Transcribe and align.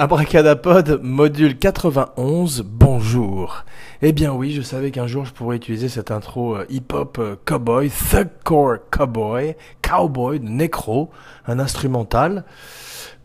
Abracadapod, 0.00 1.00
module 1.02 1.58
91, 1.58 2.62
bonjour. 2.62 3.66
Eh 4.00 4.12
bien 4.12 4.32
oui, 4.32 4.52
je 4.52 4.62
savais 4.62 4.92
qu'un 4.92 5.06
jour 5.06 5.26
je 5.26 5.32
pourrais 5.34 5.56
utiliser 5.56 5.90
cette 5.90 6.10
intro 6.10 6.56
euh, 6.56 6.64
hip-hop 6.70 7.18
euh, 7.18 7.36
cowboy, 7.44 7.90
thugcore 7.90 8.78
cowboy, 8.90 9.56
cowboy 9.82 10.40
de 10.40 10.48
Necro, 10.48 11.10
un 11.46 11.58
instrumental, 11.58 12.44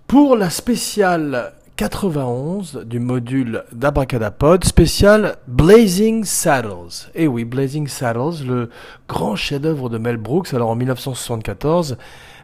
pour 0.05 0.35
la 0.35 0.49
spéciale 0.49 1.53
91 1.77 2.83
du 2.85 2.99
module 2.99 3.63
d'Abracadapod, 3.71 4.65
spécial 4.65 5.37
Blazing 5.47 6.25
Saddles. 6.25 7.09
Eh 7.15 7.27
oui, 7.27 7.45
Blazing 7.45 7.87
Saddles, 7.87 8.45
le 8.45 8.69
grand 9.07 9.37
chef-d'œuvre 9.37 9.89
de 9.89 9.97
Mel 9.97 10.17
Brooks. 10.17 10.53
Alors 10.53 10.71
en 10.71 10.75
1974, 10.75 11.97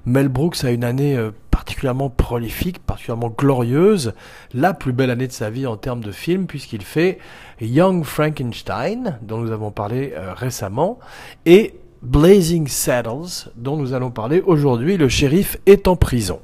Mel 0.05 0.29
Brooks 0.29 0.63
a 0.63 0.71
une 0.71 0.83
année 0.83 1.15
euh, 1.15 1.31
particulièrement 1.51 2.09
prolifique, 2.09 2.79
particulièrement 2.79 3.29
glorieuse, 3.29 4.13
la 4.53 4.73
plus 4.73 4.93
belle 4.93 5.11
année 5.11 5.27
de 5.27 5.31
sa 5.31 5.51
vie 5.51 5.67
en 5.67 5.77
termes 5.77 6.01
de 6.01 6.11
film, 6.11 6.47
puisqu'il 6.47 6.81
fait 6.81 7.19
Young 7.59 8.03
Frankenstein, 8.03 9.19
dont 9.21 9.37
nous 9.37 9.51
avons 9.51 9.69
parlé 9.69 10.13
euh, 10.15 10.33
récemment, 10.33 10.97
et 11.45 11.75
Blazing 12.01 12.67
Saddles, 12.67 13.51
dont 13.57 13.77
nous 13.77 13.93
allons 13.93 14.09
parler 14.09 14.41
aujourd'hui, 14.43 14.97
le 14.97 15.07
shérif 15.07 15.57
est 15.67 15.87
en 15.87 15.95
prison. 15.95 16.39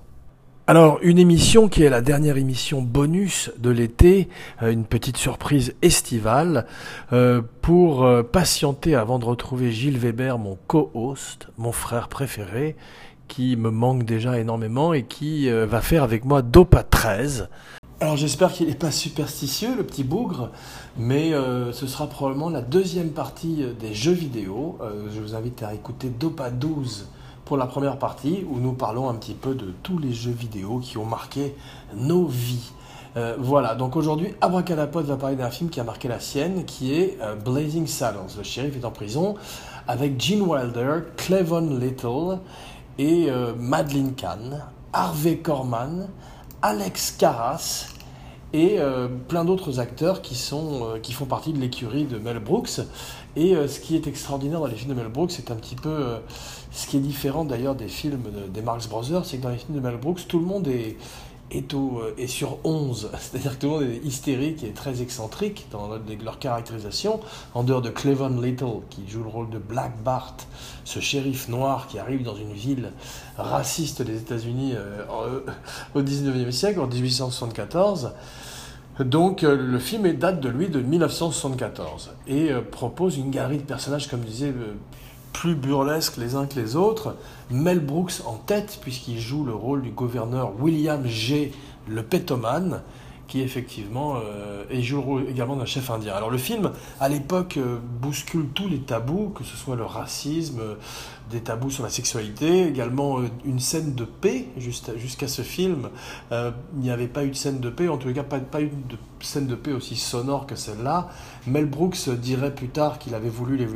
Alors, 0.69 0.99
une 1.01 1.17
émission 1.17 1.69
qui 1.69 1.81
est 1.81 1.89
la 1.89 2.01
dernière 2.01 2.35
émission 2.35 2.81
bonus 2.81 3.49
de 3.57 3.69
l'été, 3.71 4.27
euh, 4.61 4.71
une 4.71 4.85
petite 4.85 5.17
surprise 5.17 5.73
estivale, 5.81 6.67
pour 7.61 8.07
patienter 8.31 8.95
avant 8.95 9.19
de 9.19 9.25
retrouver 9.25 9.71
Gilles 9.71 9.97
Weber, 9.97 10.37
mon 10.37 10.57
co-host, 10.67 11.47
mon 11.57 11.71
frère 11.71 12.07
préféré, 12.07 12.75
qui 13.27 13.55
me 13.55 13.69
manque 13.69 14.03
déjà 14.03 14.39
énormément 14.39 14.93
et 14.93 15.03
qui 15.03 15.49
va 15.49 15.81
faire 15.81 16.03
avec 16.03 16.25
moi 16.25 16.41
Dopa 16.41 16.83
13. 16.83 17.49
Alors 17.99 18.15
j'espère 18.15 18.51
qu'il 18.51 18.67
n'est 18.67 18.75
pas 18.75 18.91
superstitieux, 18.91 19.75
le 19.75 19.83
petit 19.83 20.03
bougre, 20.03 20.51
mais 20.97 21.31
ce 21.71 21.87
sera 21.87 22.07
probablement 22.07 22.49
la 22.49 22.61
deuxième 22.61 23.09
partie 23.09 23.65
des 23.79 23.93
jeux 23.93 24.11
vidéo. 24.11 24.77
je 25.13 25.19
vous 25.19 25.35
invite 25.35 25.63
à 25.63 25.73
écouter 25.73 26.09
Dopa 26.09 26.51
12 26.51 27.07
pour 27.47 27.55
la 27.55 27.65
première 27.65 27.97
partie 27.97 28.45
où 28.49 28.59
nous 28.59 28.73
parlons 28.73 29.09
un 29.09 29.15
petit 29.15 29.33
peu 29.33 29.55
de 29.55 29.73
tous 29.81 29.97
les 29.99 30.13
jeux 30.13 30.31
vidéo 30.31 30.79
qui 30.79 30.97
ont 30.97 31.05
marqué 31.05 31.55
nos 31.95 32.25
vies. 32.25 32.71
Euh, 33.15 33.35
voilà, 33.39 33.73
donc 33.73 33.95
aujourd'hui, 33.95 34.33
Abracadapod 34.41 35.05
va 35.05 35.15
parler 35.15 35.37
d'un 35.37 35.49
film 35.49 35.69
qui 35.69 35.79
a 35.79 35.85
marqué 35.85 36.09
la 36.09 36.19
sienne, 36.19 36.65
qui 36.65 36.93
est 36.93 37.17
euh, 37.21 37.35
Blazing 37.35 37.87
Saddles. 37.87 38.35
Le 38.37 38.43
shérif 38.43 38.75
est 38.75 38.85
en 38.85 38.91
prison 38.91 39.35
avec 39.87 40.21
Gene 40.21 40.41
Wilder, 40.41 41.05
Clevon 41.15 41.79
Little 41.79 42.39
et 42.97 43.29
euh, 43.29 43.53
Madeleine 43.57 44.13
Kahn, 44.13 44.63
Harvey 44.93 45.37
Korman, 45.37 46.09
Alex 46.61 47.11
Karras 47.11 47.93
et 48.53 48.79
plein 49.27 49.43
d'autres 49.43 49.81
acteurs 49.81 50.21
qui, 50.21 50.33
sont, 50.33 50.97
qui 51.03 51.11
font 51.11 51.25
partie 51.25 51.51
de 51.51 51.59
l'écurie 51.59 52.05
de 52.05 52.17
Mel 52.17 52.39
Brooks. 52.39 52.79
Et 53.35 53.53
ce 53.67 53.79
qui 53.81 53.93
est 53.93 54.07
extraordinaire 54.07 54.61
dans 54.61 54.67
les 54.67 54.75
films 54.75 54.95
de 54.95 54.99
Mel 54.99 55.11
Brooks, 55.11 55.31
c'est 55.31 55.51
un 55.51 55.55
petit 55.55 55.75
peu 55.75 56.15
ce 56.71 56.87
qui 56.87 56.95
est 56.95 57.01
différent 57.01 57.43
d'ailleurs 57.43 57.75
des 57.75 57.89
films 57.89 58.23
des 58.51 58.61
Marx 58.61 58.87
Brothers, 58.87 59.25
c'est 59.25 59.37
que 59.37 59.43
dans 59.43 59.49
les 59.49 59.57
films 59.57 59.75
de 59.75 59.81
Mel 59.81 59.97
Brooks, 59.97 60.27
tout 60.29 60.39
le 60.39 60.45
monde 60.45 60.65
est, 60.69 60.95
est, 61.51 61.73
euh, 61.73 62.27
sur 62.27 62.57
11. 62.63 63.11
C'est-à-dire 63.19 63.57
que 63.57 63.61
tout 63.61 63.67
le 63.67 63.73
monde 63.73 63.83
est 63.83 64.05
hystérique 64.05 64.63
et 64.63 64.71
très 64.71 65.01
excentrique 65.01 65.67
dans 65.71 65.89
leur 66.23 66.39
caractérisation, 66.39 67.19
en 67.53 67.63
dehors 67.63 67.81
de 67.81 67.89
Clevon 67.89 68.41
Little, 68.41 68.81
qui 68.89 69.07
joue 69.07 69.23
le 69.23 69.29
rôle 69.29 69.49
de 69.49 69.57
Black 69.57 69.93
Bart, 70.03 70.37
ce 70.83 70.99
shérif 70.99 71.47
noir 71.47 71.87
qui 71.87 71.99
arrive 71.99 72.23
dans 72.23 72.35
une 72.35 72.53
ville 72.53 72.91
raciste 73.37 74.01
des 74.01 74.17
États-Unis 74.17 74.73
euh, 74.75 75.39
au 75.95 76.01
19e 76.01 76.51
siècle, 76.51 76.79
en 76.79 76.87
1874. 76.87 78.11
Donc 78.99 79.43
le 79.43 79.77
film 79.77 80.11
date 80.13 80.39
de 80.39 80.49
lui 80.49 80.69
de 80.69 80.81
1974 80.81 82.11
et 82.27 82.51
euh, 82.51 82.61
propose 82.61 83.17
une 83.17 83.29
galerie 83.29 83.59
de 83.59 83.63
personnages, 83.63 84.07
comme 84.07 84.21
disait 84.21 84.53
plus 85.33 85.55
burlesques 85.55 86.17
les 86.17 86.35
uns 86.35 86.45
que 86.45 86.59
les 86.59 86.75
autres. 86.75 87.15
Mel 87.49 87.79
Brooks 87.79 88.21
en 88.25 88.35
tête, 88.35 88.79
puisqu'il 88.81 89.19
joue 89.19 89.45
le 89.45 89.53
rôle 89.53 89.81
du 89.81 89.91
gouverneur 89.91 90.53
William 90.59 91.05
G. 91.05 91.53
le 91.87 92.03
pétoman, 92.03 92.81
qui 93.27 93.41
effectivement 93.41 94.15
euh, 94.17 94.63
et 94.69 94.81
joue 94.81 95.19
également 95.19 95.55
d'un 95.55 95.65
chef 95.65 95.89
indien. 95.89 96.13
Alors 96.13 96.29
le 96.29 96.37
film, 96.37 96.71
à 96.99 97.09
l'époque, 97.09 97.57
euh, 97.57 97.77
bouscule 98.01 98.47
tous 98.53 98.67
les 98.67 98.79
tabous, 98.79 99.29
que 99.29 99.43
ce 99.43 99.55
soit 99.57 99.75
le 99.75 99.85
racisme, 99.85 100.61
des 101.29 101.41
tabous 101.41 101.71
sur 101.71 101.83
la 101.83 101.89
sexualité, 101.89 102.67
également 102.67 103.19
euh, 103.19 103.27
une 103.45 103.59
scène 103.59 103.93
de 103.95 104.05
paix 104.05 104.47
jusqu'à 104.57 105.27
ce 105.27 105.41
film. 105.41 105.89
Euh, 106.31 106.51
il 106.75 106.81
n'y 106.81 106.91
avait 106.91 107.07
pas 107.07 107.23
eu 107.23 107.29
de 107.29 107.35
scène 107.35 107.59
de 107.59 107.69
paix, 107.69 107.87
en 107.87 107.97
tout 107.97 108.11
cas 108.13 108.23
pas, 108.23 108.39
pas 108.39 108.61
eu 108.61 108.69
de 108.69 108.97
scène 109.19 109.47
de 109.47 109.55
paix 109.55 109.71
aussi 109.73 109.95
sonore 109.95 110.45
que 110.45 110.55
celle-là. 110.55 111.09
Mel 111.47 111.65
Brooks 111.65 112.09
dirait 112.09 112.53
plus 112.53 112.69
tard 112.69 112.99
qu'il 112.99 113.15
avait 113.15 113.29
voulu 113.29 113.57
les, 113.57 113.67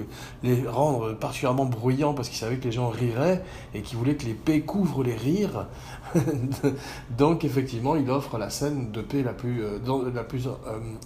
les, 0.44 0.68
rendre 0.68 1.14
particulièrement 1.14 1.66
bruyants 1.66 2.14
parce 2.14 2.30
qu'il 2.30 2.38
savait 2.38 2.58
que 2.58 2.66
les 2.66 2.72
gens 2.72 2.90
riraient 2.90 3.44
et 3.74 3.82
qu'il 3.82 3.98
voulait 3.98 4.16
que 4.16 4.26
les 4.26 4.34
paix 4.34 4.62
couvrent 4.62 5.04
les 5.04 5.16
rires. 5.16 5.68
Donc 7.18 7.44
effectivement, 7.44 7.96
il 7.96 8.10
offre 8.10 8.38
la 8.38 8.50
scène 8.50 8.92
de 8.92 9.02
paix 9.02 9.24
la 9.24 9.34
plus, 9.34 9.64
euh, 9.64 10.12
la 10.14 10.24
plus 10.24 10.48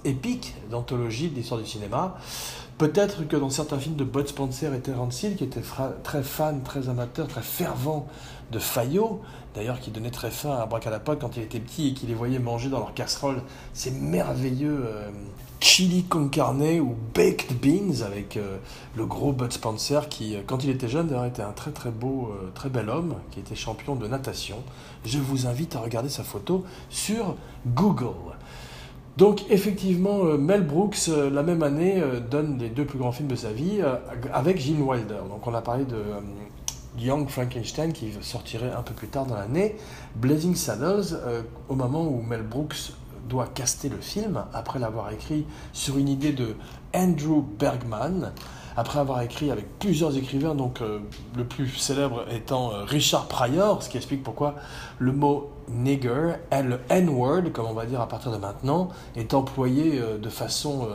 épique 0.03 0.55
d'anthologie 0.69 1.29
de 1.29 1.35
l'histoire 1.35 1.59
du 1.59 1.67
cinéma. 1.67 2.17
Peut-être 2.77 3.25
que 3.25 3.37
dans 3.37 3.49
certains 3.49 3.79
films 3.79 3.95
de 3.95 4.03
Bud 4.03 4.27
Spencer 4.27 4.73
et 4.73 4.81
Terence 4.81 5.23
Hill, 5.23 5.37
qui 5.37 5.45
étaient 5.45 5.61
très 6.03 6.23
fans, 6.23 6.59
très 6.59 6.89
amateurs, 6.89 7.25
très 7.27 7.41
fervents 7.41 8.05
de 8.51 8.59
Fayot, 8.59 9.21
d'ailleurs 9.55 9.79
qui 9.79 9.91
donnait 9.91 10.11
très 10.11 10.29
faim 10.29 10.51
à 10.51 10.65
Bracadapote 10.65 11.19
quand 11.19 11.37
il 11.37 11.43
était 11.43 11.61
petit 11.61 11.87
et 11.87 11.93
qui 11.93 12.05
les 12.05 12.13
voyait 12.13 12.37
manger 12.37 12.67
dans 12.67 12.79
leur 12.79 12.93
casserole 12.93 13.41
ces 13.73 13.91
merveilleux 13.91 14.83
euh, 14.85 15.09
chili 15.61 16.03
con 16.03 16.27
carne 16.27 16.61
ou 16.81 16.95
baked 17.13 17.57
beans 17.61 18.03
avec 18.05 18.35
euh, 18.35 18.57
le 18.97 19.05
gros 19.05 19.31
Bud 19.31 19.53
Spencer 19.53 20.09
qui, 20.09 20.35
euh, 20.35 20.41
quand 20.45 20.65
il 20.65 20.69
était 20.69 20.89
jeune, 20.89 21.07
d'ailleurs 21.07 21.25
était 21.25 21.41
un 21.41 21.53
très 21.53 21.71
très 21.71 21.91
beau, 21.91 22.33
très 22.55 22.67
bel 22.67 22.89
homme 22.89 23.15
qui 23.31 23.39
était 23.39 23.55
champion 23.55 23.95
de 23.95 24.05
natation. 24.05 24.57
Je 25.05 25.17
vous 25.17 25.47
invite 25.47 25.77
à 25.77 25.79
regarder 25.79 26.09
sa 26.09 26.23
photo 26.23 26.65
sur 26.89 27.35
Google. 27.65 28.35
Donc 29.17 29.45
effectivement, 29.49 30.25
euh, 30.25 30.37
Mel 30.37 30.63
Brooks, 30.63 31.07
euh, 31.07 31.29
la 31.29 31.41
même 31.41 31.63
année, 31.63 32.01
euh, 32.01 32.19
donne 32.19 32.57
les 32.59 32.67
deux 32.67 32.83
plus 32.83 32.99
grands 32.99 33.13
films 33.13 33.29
de 33.29 33.35
sa 33.35 33.53
vie 33.53 33.81
avec 34.33 34.59
Gene 34.59 34.81
Wilder. 34.81 35.21
Donc 35.29 35.47
on 35.47 35.53
a 35.53 35.61
parlé 35.61 35.85
de 35.85 36.01
Young 36.99 37.29
Frankenstein 37.29 37.93
qui 37.93 38.11
sortirait 38.21 38.71
un 38.71 38.81
peu 38.81 38.93
plus 38.93 39.07
tard 39.07 39.25
dans 39.25 39.35
l'année. 39.35 39.75
Blazing 40.15 40.55
Saddles, 40.55 41.17
au 41.69 41.75
moment 41.75 42.03
où 42.03 42.21
Mel 42.21 42.43
Brooks 42.43 42.93
doit 43.29 43.47
caster 43.47 43.89
le 43.89 43.97
film, 43.97 44.43
après 44.53 44.79
l'avoir 44.79 45.11
écrit 45.11 45.45
sur 45.73 45.97
une 45.97 46.09
idée 46.09 46.31
de 46.31 46.55
Andrew 46.93 47.41
Bergman, 47.59 48.31
après 48.77 48.99
avoir 48.99 49.21
écrit 49.21 49.51
avec 49.51 49.79
plusieurs 49.79 50.15
écrivains, 50.17 50.55
donc 50.55 50.79
le 51.35 51.43
plus 51.43 51.69
célèbre 51.69 52.25
étant 52.31 52.69
Richard 52.85 53.27
Pryor, 53.27 53.81
ce 53.83 53.89
qui 53.89 53.97
explique 53.97 54.23
pourquoi 54.23 54.55
le 54.99 55.11
mot 55.11 55.54
nigger, 55.69 56.33
le 56.51 56.79
N-word, 56.89 57.51
comme 57.53 57.65
on 57.67 57.73
va 57.73 57.85
dire 57.85 58.01
à 58.01 58.07
partir 58.07 58.31
de 58.31 58.37
maintenant, 58.37 58.89
est 59.15 59.33
employé 59.33 59.99
euh, 59.99 60.17
de 60.17 60.29
façon 60.29 60.87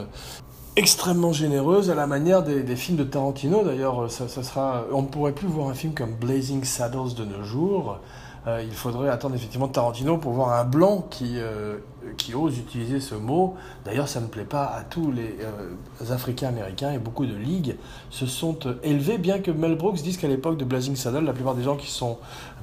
extrêmement 0.76 1.32
généreuse 1.32 1.90
à 1.90 1.94
la 1.94 2.06
manière 2.06 2.42
des, 2.42 2.76
films 2.76 2.96
de 2.96 3.04
Tarantino. 3.04 3.64
D'ailleurs, 3.64 4.10
sera, 4.10 4.84
on 4.92 5.02
ne 5.02 5.06
pourrait 5.08 5.32
plus 5.32 5.48
voir 5.48 5.68
un 5.68 5.74
film 5.74 5.94
comme 5.94 6.14
Blazing 6.14 6.64
Saddles 6.64 7.14
de 7.16 7.24
nos 7.24 7.44
jours. 7.44 7.98
Euh, 8.46 8.62
il 8.64 8.72
faudrait 8.72 9.10
attendre 9.10 9.34
effectivement 9.34 9.68
Tarantino 9.68 10.16
pour 10.16 10.32
voir 10.32 10.58
un 10.58 10.64
blanc 10.64 11.06
qui, 11.10 11.34
euh, 11.36 11.78
qui 12.16 12.34
ose 12.34 12.58
utiliser 12.58 13.00
ce 13.00 13.14
mot. 13.14 13.56
D'ailleurs, 13.84 14.08
ça 14.08 14.20
ne 14.20 14.26
plaît 14.26 14.44
pas 14.44 14.64
à 14.64 14.82
tous 14.82 15.12
les 15.12 15.36
euh, 15.40 16.12
Africains 16.12 16.48
américains 16.48 16.92
et 16.92 16.98
beaucoup 16.98 17.26
de 17.26 17.34
ligues 17.34 17.76
se 18.08 18.26
sont 18.26 18.58
élevés, 18.82 19.18
bien 19.18 19.40
que 19.40 19.50
Mel 19.50 19.76
Brooks 19.76 20.02
dise 20.02 20.16
qu'à 20.16 20.28
l'époque 20.28 20.56
de 20.56 20.64
Blazing 20.64 20.96
Saddle, 20.96 21.24
la 21.24 21.32
plupart 21.32 21.54
des 21.54 21.62
gens 21.62 21.76
qui 21.76 21.90
sont 21.90 22.18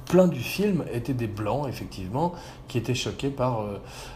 pleins 0.05 0.27
du 0.27 0.39
film 0.39 0.83
étaient 0.91 1.13
des 1.13 1.27
blancs, 1.27 1.67
effectivement, 1.67 2.33
qui 2.67 2.77
étaient 2.77 2.95
choqués 2.95 3.29
par 3.29 3.65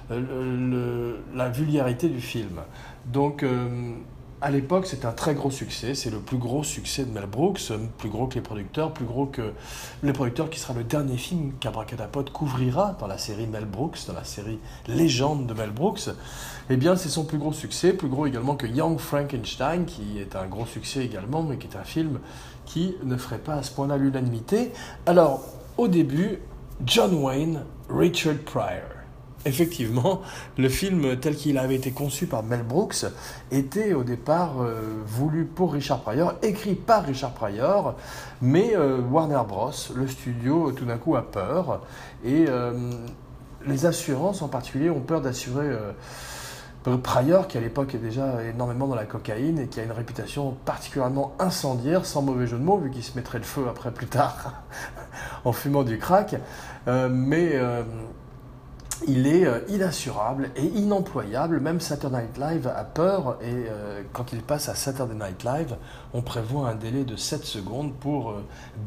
la 0.10 1.50
vulgarité 1.50 2.08
du 2.08 2.22
film. 2.22 2.62
Donc, 3.08 3.44
à 4.42 4.50
l'époque, 4.50 4.88
c'est 4.88 5.06
un 5.06 5.12
très 5.12 5.36
gros 5.36 5.52
succès. 5.52 5.94
C'est 5.94 6.10
le 6.10 6.20
plus 6.20 6.38
gros 6.38 6.64
succès 6.64 7.06
de 7.06 7.12
Mel 7.12 7.28
Brooks, 7.28 7.72
plus 7.98 8.10
gros 8.10 8.28
que 8.28 8.36
les 8.36 8.42
producteurs, 8.42 8.92
plus 8.92 9.06
gros 9.06 9.28
que 9.28 9.54
les 10.02 10.14
producteurs, 10.14 10.50
qui 10.50 10.60
sera 10.60 10.74
le 10.74 10.84
dernier 10.84 11.18
film 11.18 11.54
qu'Abracadapod 11.60 12.32
couvrira 12.32 12.98
dans 13.00 13.08
la 13.08 13.20
série 13.20 13.46
Mel 13.46 13.66
Brooks, 13.66 14.00
dans 14.08 14.14
la 14.14 14.24
série 14.24 14.60
Légende 14.88 15.46
de 15.46 15.54
Mel 15.54 15.70
Brooks. 15.70 16.10
Eh 16.70 16.78
bien, 16.78 16.96
c'est 16.96 17.10
son 17.10 17.24
plus 17.24 17.38
gros 17.38 17.54
succès, 17.54 17.94
plus 17.94 18.10
gros 18.10 18.26
également 18.26 18.56
que 18.56 18.66
Young 18.66 18.98
Frankenstein, 18.98 19.86
qui 19.86 20.18
est 20.20 20.36
un 20.36 20.48
gros 20.48 20.66
succès 20.66 21.06
également, 21.06 21.44
mais 21.44 21.58
qui 21.58 21.68
est 21.68 21.78
un 21.78 21.84
film 21.84 22.20
qui 22.66 22.96
ne 23.04 23.18
ferait 23.18 23.40
pas 23.40 23.56
à 23.56 23.64
ce 23.64 23.72
point-là 23.72 23.98
l'unanimité. 23.98 24.72
Alors, 25.06 25.46
au 25.78 25.88
début, 25.88 26.40
John 26.84 27.14
Wayne, 27.14 27.64
Richard 27.90 28.38
Pryor 28.46 29.01
effectivement, 29.46 30.22
le 30.58 30.70
film 30.70 31.18
tel 31.18 31.36
qu'il 31.36 31.58
avait 31.58 31.76
été 31.76 31.92
conçu 31.92 32.28
par 32.28 32.44
Mel 32.44 32.64
Brooks 32.64 33.06
était 33.52 33.94
au 33.94 34.04
départ 34.04 34.62
euh, 34.62 35.02
voulu 35.06 35.46
pour 35.46 35.74
Richard 35.74 36.02
Pryor, 36.02 36.34
écrit 36.42 36.76
par 36.76 37.06
Richard 37.06 37.34
Pryor, 37.34 37.96
mais 38.42 38.76
euh, 38.76 39.00
Warner 39.00 39.42
Bros, 39.48 39.72
le 39.96 40.08
studio, 40.08 40.72
tout 40.72 40.86
d'un 40.86 40.98
coup 40.98 41.16
a 41.16 41.24
peur 41.24 41.82
et 42.24 42.46
euh, 42.48 42.92
les 43.66 43.86
assurances 43.86 44.42
en 44.42 44.48
particulier 44.48 44.90
ont 44.90 45.02
peur 45.02 45.22
d'assurer 45.22 45.70
Pryor, 47.04 47.48
qui 47.48 47.60
à 47.60 47.62
l'époque 47.62 47.94
est 47.94 48.00
déjà 48.00 48.44
énormément 48.44 48.88
dans 48.88 48.96
la 48.96 49.06
cocaïne 49.06 49.60
et 49.60 49.68
qui 49.68 49.80
a 49.80 49.84
une 49.84 49.92
réputation 49.92 50.58
particulièrement 50.66 51.36
incendiaire, 51.38 52.08
sans 52.08 52.24
mauvais 52.24 52.48
jeu 52.48 52.58
de 52.58 52.64
mots, 52.64 52.80
vu 52.80 52.90
qu'il 52.90 53.04
se 53.04 53.16
mettrait 53.16 53.38
le 53.38 53.44
feu 53.44 53.66
après 53.70 53.92
plus 53.92 54.08
tard 54.08 54.64
en 55.46 55.52
fumant 55.52 55.84
du 55.84 56.00
crack. 56.00 56.38
Mais 56.88 57.60
il 59.08 59.28
est 59.28 59.46
euh, 59.46 59.60
inassurable 59.68 60.50
et 60.56 60.66
inemployable. 60.66 61.60
Même 61.60 61.80
Saturday 61.80 62.24
Night 62.24 62.38
Live 62.38 62.68
a 62.68 62.84
peur 62.84 63.38
et 63.42 63.66
quand 64.14 64.34
il 64.34 64.42
passe 64.42 64.70
à 64.70 64.76
Saturday 64.76 65.16
Night 65.16 65.44
Live, 65.44 65.76
on 66.14 66.22
prévoit 66.22 66.70
un 66.70 66.76
délai 66.76 67.04
de 67.04 67.16
7 67.16 67.44
secondes 67.44 67.94
pour 67.94 68.36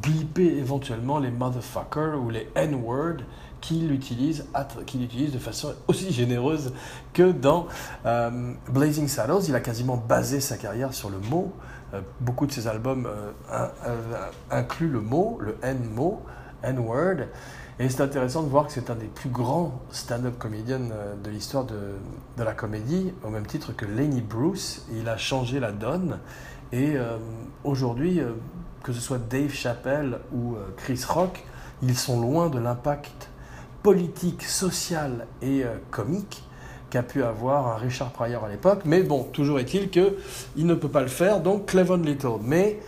blipper 0.02 0.56
éventuellement 0.58 1.18
les 1.18 1.30
motherfuckers 1.30 2.20
ou 2.20 2.30
les 2.30 2.48
N-words 2.54 3.22
qu'il 3.64 3.92
utilise, 3.92 4.44
de 5.32 5.38
façon 5.38 5.74
aussi 5.88 6.12
généreuse 6.12 6.72
que 7.12 7.32
dans 7.32 7.66
euh, 8.04 8.52
Blazing 8.68 9.08
Saddles. 9.08 9.44
Il 9.48 9.54
a 9.54 9.60
quasiment 9.60 9.96
basé 9.96 10.40
sa 10.40 10.56
carrière 10.56 10.92
sur 10.92 11.10
le 11.10 11.18
mot. 11.18 11.52
Euh, 11.94 12.00
beaucoup 12.20 12.46
de 12.46 12.52
ses 12.52 12.66
albums 12.66 13.08
euh, 13.50 13.68
incluent 14.50 14.90
le 14.90 15.00
mot, 15.00 15.38
le 15.40 15.56
N-word. 15.62 17.26
Et 17.80 17.88
c'est 17.88 18.02
intéressant 18.02 18.42
de 18.42 18.48
voir 18.48 18.66
que 18.66 18.72
c'est 18.72 18.90
un 18.90 18.94
des 18.94 19.06
plus 19.06 19.30
grands 19.30 19.80
stand-up 19.90 20.38
comédiens 20.38 20.78
de 20.78 21.30
l'histoire 21.30 21.64
de, 21.64 21.96
de, 22.36 22.42
la 22.44 22.52
comédie, 22.52 23.12
au 23.24 23.30
même 23.30 23.46
titre 23.46 23.72
que 23.76 23.84
Lenny 23.84 24.20
Bruce. 24.20 24.86
Il 24.92 25.08
a 25.08 25.16
changé 25.16 25.58
la 25.58 25.72
donne. 25.72 26.18
Et 26.72 26.94
aujourd'hui, 27.64 28.20
que 28.84 28.92
ce 28.92 29.00
soit 29.00 29.18
Dave 29.18 29.52
Chappelle 29.52 30.18
ou 30.32 30.54
Chris 30.76 31.00
Rock, 31.08 31.44
ils 31.82 31.96
sont 31.96 32.20
loin 32.20 32.48
de 32.48 32.58
l'impact 32.58 33.28
politique, 33.84 34.42
sociale 34.42 35.26
et 35.42 35.62
euh, 35.62 35.76
comique 35.90 36.42
qu'a 36.88 37.02
pu 37.02 37.22
avoir 37.22 37.68
un 37.68 37.76
Richard 37.76 38.10
Pryor 38.10 38.44
à 38.44 38.48
l'époque. 38.48 38.80
Mais 38.86 39.02
bon, 39.02 39.24
toujours 39.24 39.60
est-il 39.60 39.90
qu'il 39.90 40.16
ne 40.56 40.74
peut 40.74 40.88
pas 40.88 41.02
le 41.02 41.08
faire, 41.08 41.40
donc 41.40 41.66
Clevon 41.66 41.98
Little. 41.98 42.38
Mais 42.42 42.80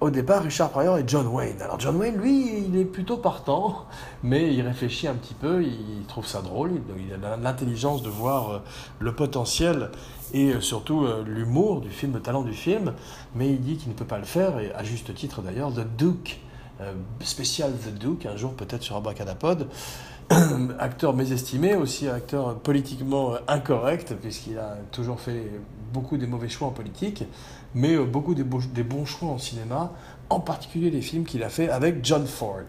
au 0.00 0.10
départ, 0.10 0.42
Richard 0.42 0.70
Pryor 0.70 0.98
et 0.98 1.04
John 1.06 1.26
Wayne. 1.26 1.60
Alors 1.62 1.78
John 1.78 1.96
Wayne, 1.96 2.16
lui, 2.16 2.64
il 2.66 2.76
est 2.76 2.84
plutôt 2.84 3.16
partant, 3.16 3.86
mais 4.22 4.54
il 4.54 4.62
réfléchit 4.62 5.08
un 5.08 5.14
petit 5.14 5.34
peu, 5.34 5.62
il 5.62 6.04
trouve 6.08 6.26
ça 6.26 6.42
drôle, 6.42 6.72
il 6.96 7.24
a 7.24 7.36
l'intelligence 7.36 8.02
de 8.02 8.08
voir 8.08 8.50
euh, 8.50 8.58
le 8.98 9.14
potentiel 9.14 9.90
et 10.32 10.52
euh, 10.52 10.60
surtout 10.60 11.06
l'humour 11.26 11.80
du 11.80 11.90
film, 11.90 12.14
le 12.14 12.20
talent 12.20 12.42
du 12.42 12.54
film, 12.54 12.94
mais 13.34 13.48
il 13.50 13.60
dit 13.60 13.76
qu'il 13.76 13.90
ne 13.90 13.94
peut 13.94 14.04
pas 14.04 14.18
le 14.18 14.24
faire, 14.24 14.58
et 14.58 14.72
à 14.72 14.84
juste 14.84 15.14
titre 15.14 15.42
d'ailleurs, 15.42 15.72
The 15.72 15.86
Duke, 15.96 16.40
spécial 17.20 17.72
The 17.72 17.92
Duke, 17.92 18.24
un 18.24 18.36
jour 18.36 18.54
peut-être 18.54 18.82
sur 18.82 18.96
Abracadapod, 18.96 19.68
acteur 20.78 21.14
mésestimé, 21.14 21.74
aussi 21.74 22.08
acteur 22.08 22.56
politiquement 22.56 23.34
incorrect, 23.48 24.14
puisqu'il 24.14 24.58
a 24.58 24.76
toujours 24.92 25.20
fait 25.20 25.50
beaucoup 25.92 26.16
des 26.16 26.26
mauvais 26.26 26.48
choix 26.48 26.68
en 26.68 26.72
politique, 26.72 27.24
mais 27.74 27.94
euh, 27.94 28.04
beaucoup 28.04 28.34
des, 28.34 28.44
bons 28.44 29.04
choix 29.04 29.28
en 29.28 29.38
cinéma, 29.38 29.92
en 30.28 30.40
particulier 30.40 30.90
les 30.90 31.02
films 31.02 31.24
qu'il 31.24 31.42
a 31.42 31.48
fait 31.48 31.68
avec 31.68 32.04
John 32.04 32.26
Ford. 32.26 32.66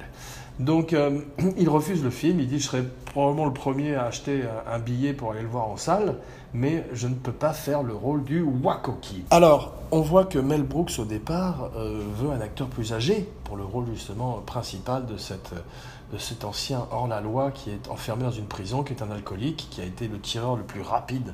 Donc 0.60 0.94
euh, 0.94 1.22
il 1.58 1.70
refuse 1.70 2.04
le 2.04 2.10
film, 2.10 2.40
il 2.40 2.48
dit 2.48 2.60
je 2.60 2.68
serais 2.68 2.84
probablement 3.06 3.46
le 3.46 3.54
premier 3.54 3.96
à 3.96 4.06
acheter 4.06 4.44
un 4.72 4.80
billet 4.80 5.14
pour 5.14 5.32
aller 5.32 5.42
le 5.42 5.48
voir 5.48 5.68
en 5.68 5.78
salle, 5.78 6.18
mais 6.54 6.86
je 6.94 7.08
ne 7.08 7.16
peux 7.16 7.32
pas 7.32 7.54
faire 7.54 7.84
le 7.84 7.94
rôle 7.94 8.24
du 8.24 8.42
Wakoki. 8.42 9.24
Alors, 9.30 9.74
on 9.92 10.02
voit 10.02 10.26
que 10.26 10.40
Mel 10.40 10.64
Brooks 10.64 10.94
au 11.00 11.06
départ 11.06 11.72
euh, 11.76 12.02
veut 12.16 12.32
un 12.32 12.42
acteur 12.42 12.68
plus 12.68 12.94
âgé 12.94 13.30
pour 13.44 13.58
le 13.58 13.64
rôle 13.64 13.86
justement 13.94 14.42
principal 14.46 15.06
de 15.06 15.18
cet 15.18 16.46
ancien 16.46 16.88
hors-la-loi 16.92 17.52
qui 17.52 17.70
est 17.72 17.90
enfermé 17.90 18.24
dans 18.24 18.32
une 18.32 18.46
prison, 18.46 18.84
qui 18.84 18.94
est 18.94 19.02
un 19.02 19.12
alcoolique, 19.12 19.68
qui 19.70 19.82
a 19.82 19.86
été 19.86 20.08
le 20.08 20.20
tireur 20.20 20.56
le 20.56 20.64
plus 20.64 20.82
rapide 20.82 21.34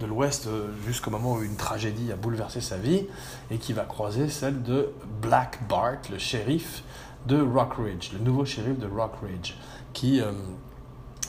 de 0.00 0.06
l'Ouest 0.06 0.46
euh, 0.46 0.68
jusqu'au 0.86 1.10
moment 1.10 1.34
où 1.34 1.42
une 1.42 1.56
tragédie 1.56 2.12
a 2.12 2.16
bouleversé 2.16 2.60
sa 2.60 2.76
vie, 2.76 3.06
et 3.50 3.58
qui 3.58 3.72
va 3.72 3.84
croiser 3.84 4.28
celle 4.28 4.62
de 4.62 4.90
Black 5.22 5.60
Bart, 5.68 5.98
le 6.10 6.18
shérif 6.18 6.82
de 7.26 7.40
Rockridge, 7.40 8.12
le 8.12 8.18
nouveau 8.18 8.44
shérif 8.44 8.78
de 8.78 8.86
Rockridge, 8.86 9.54
qui 9.92 10.20
euh, 10.20 10.32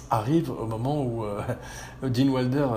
arrive 0.09 0.51
au 0.51 0.65
moment 0.65 1.01
où 1.03 1.23
euh, 1.23 1.41
Dean 2.03 2.29
Wilder 2.29 2.67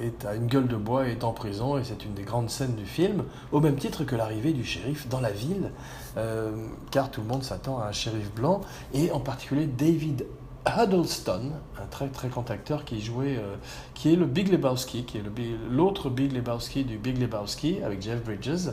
est 0.00 0.24
à 0.24 0.34
une 0.34 0.46
gueule 0.46 0.66
de 0.66 0.76
bois 0.76 1.08
et 1.08 1.12
est 1.12 1.24
en 1.24 1.32
prison, 1.32 1.78
et 1.78 1.84
c'est 1.84 2.04
une 2.04 2.14
des 2.14 2.22
grandes 2.22 2.50
scènes 2.50 2.74
du 2.74 2.84
film, 2.84 3.24
au 3.52 3.60
même 3.60 3.76
titre 3.76 4.04
que 4.04 4.16
l'arrivée 4.16 4.52
du 4.52 4.64
shérif 4.64 5.08
dans 5.08 5.20
la 5.20 5.30
ville, 5.30 5.72
euh, 6.16 6.52
car 6.90 7.10
tout 7.10 7.20
le 7.20 7.26
monde 7.26 7.42
s'attend 7.42 7.78
à 7.78 7.86
un 7.86 7.92
shérif 7.92 8.32
blanc, 8.34 8.60
et 8.92 9.10
en 9.10 9.20
particulier 9.20 9.66
David 9.66 10.26
Huddleston, 10.66 11.52
un 11.80 11.86
très 11.86 12.08
très 12.08 12.28
grand 12.28 12.50
acteur 12.50 12.84
qui 12.84 13.00
jouait, 13.00 13.36
euh, 13.36 13.56
qui 13.94 14.12
est 14.12 14.16
le 14.16 14.26
Big 14.26 14.48
Lebowski, 14.48 15.04
qui 15.04 15.18
est 15.18 15.22
l'autre 15.70 16.10
Big 16.10 16.32
Lebowski 16.32 16.84
du 16.84 16.98
Big 16.98 17.18
Lebowski 17.18 17.80
avec 17.84 18.02
Jeff 18.02 18.22
Bridges, 18.24 18.70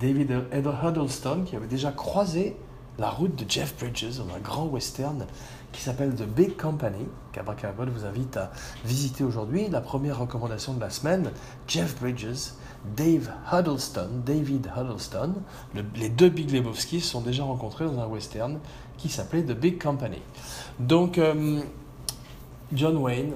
David 0.00 0.32
Huddleston 0.52 1.44
qui 1.44 1.56
avait 1.56 1.66
déjà 1.66 1.92
croisé 1.92 2.56
la 2.98 3.10
route 3.10 3.34
de 3.36 3.50
Jeff 3.50 3.74
Bridges 3.78 4.18
dans 4.18 4.34
un 4.34 4.40
grand 4.40 4.66
western 4.66 5.26
qui 5.72 5.80
s'appelle 5.80 6.14
The 6.14 6.26
Big 6.26 6.56
Company, 6.56 7.06
qu'Abracadabra 7.32 7.86
vous 7.86 8.04
invite 8.04 8.36
à 8.36 8.52
visiter 8.84 9.24
aujourd'hui. 9.24 9.68
La 9.68 9.80
première 9.80 10.18
recommandation 10.18 10.74
de 10.74 10.80
la 10.80 10.90
semaine, 10.90 11.30
Jeff 11.66 11.98
Bridges, 11.98 12.52
Dave 12.84 13.30
Huddleston, 13.52 14.08
David 14.26 14.70
Huddleston, 14.76 15.34
les 15.96 16.08
deux 16.08 16.28
Big 16.28 16.50
Lebowski 16.50 17.00
se 17.00 17.10
sont 17.10 17.20
déjà 17.20 17.44
rencontrés 17.44 17.84
dans 17.84 18.00
un 18.00 18.06
western 18.06 18.58
qui 18.98 19.08
s'appelait 19.08 19.42
The 19.42 19.52
Big 19.52 19.80
Company. 19.80 20.18
Donc, 20.78 21.18
euh, 21.18 21.60
John 22.72 22.96
Wayne, 22.96 23.32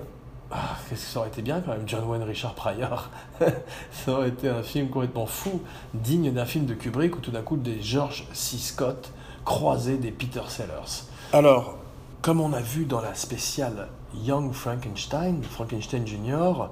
ah, 0.50 0.76
qu'est-ce 0.88 1.06
que 1.06 1.10
ça 1.12 1.20
aurait 1.20 1.28
été 1.28 1.42
bien 1.42 1.60
quand 1.60 1.72
même, 1.72 1.86
John 1.86 2.04
Wayne, 2.04 2.22
Richard 2.22 2.54
Pryor. 2.54 3.10
ça 3.40 4.12
aurait 4.12 4.28
été 4.28 4.48
un 4.48 4.62
film 4.62 4.88
complètement 4.88 5.26
fou, 5.26 5.60
digne 5.94 6.32
d'un 6.32 6.44
film 6.44 6.66
de 6.66 6.74
Kubrick 6.74 7.16
où 7.16 7.20
tout 7.20 7.30
d'un 7.30 7.42
coup 7.42 7.56
des 7.56 7.82
George 7.82 8.26
C. 8.32 8.56
Scott 8.56 9.12
croisaient 9.44 9.96
des 9.96 10.10
Peter 10.10 10.42
Sellers. 10.48 11.04
Alors, 11.32 11.78
comme 12.22 12.40
on 12.40 12.52
a 12.52 12.60
vu 12.60 12.84
dans 12.84 13.00
la 13.00 13.14
spéciale 13.14 13.88
Young 14.14 14.52
Frankenstein, 14.52 15.42
Frankenstein 15.42 16.06
Jr., 16.06 16.68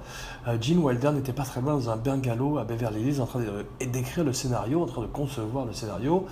euh, 0.47 0.57
Gene 0.61 0.79
Wilder 0.79 1.13
n'était 1.13 1.33
pas 1.33 1.45
très 1.45 1.61
loin 1.61 1.75
dans 1.75 1.91
un 1.91 1.97
bungalow 1.97 2.59
à 2.59 2.65
Beverly 2.65 3.03
Hills 3.03 3.21
en 3.21 3.27
train 3.27 3.41
d'écrire 3.81 4.25
le 4.25 4.33
scénario, 4.33 4.83
en 4.83 4.87
train 4.87 5.03
de 5.03 5.07
concevoir 5.07 5.67
le 5.67 5.73
scénario, 5.73 6.27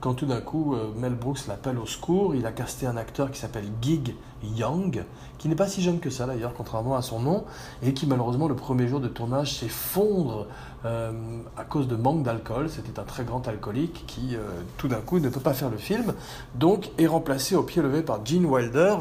quand 0.00 0.14
tout 0.14 0.26
d'un 0.26 0.40
coup 0.40 0.74
euh, 0.74 0.92
Mel 0.96 1.14
Brooks 1.14 1.46
l'appelle 1.48 1.78
au 1.78 1.86
secours. 1.86 2.34
Il 2.34 2.46
a 2.46 2.52
casté 2.52 2.86
un 2.86 2.96
acteur 2.96 3.30
qui 3.30 3.40
s'appelle 3.40 3.66
Gig 3.80 4.14
Young, 4.42 5.04
qui 5.38 5.48
n'est 5.48 5.56
pas 5.56 5.66
si 5.66 5.82
jeune 5.82 5.98
que 5.98 6.10
ça 6.10 6.26
d'ailleurs, 6.26 6.54
contrairement 6.54 6.96
à 6.96 7.02
son 7.02 7.20
nom, 7.20 7.44
et 7.82 7.92
qui 7.94 8.06
malheureusement 8.06 8.48
le 8.48 8.54
premier 8.54 8.86
jour 8.86 9.00
de 9.00 9.08
tournage 9.08 9.54
s'effondre 9.54 10.46
euh, 10.84 11.12
à 11.56 11.64
cause 11.64 11.88
de 11.88 11.96
manque 11.96 12.22
d'alcool. 12.22 12.70
C'était 12.70 12.98
un 13.00 13.04
très 13.04 13.24
grand 13.24 13.46
alcoolique 13.48 14.04
qui, 14.06 14.36
euh, 14.36 14.40
tout 14.76 14.88
d'un 14.88 15.00
coup, 15.00 15.18
ne 15.18 15.28
peut 15.28 15.40
pas 15.40 15.54
faire 15.54 15.70
le 15.70 15.78
film. 15.78 16.14
Donc, 16.54 16.90
est 16.98 17.06
remplacé 17.06 17.56
au 17.56 17.62
pied 17.62 17.82
levé 17.82 18.02
par 18.02 18.24
Gene 18.24 18.46
Wilder, 18.46 18.96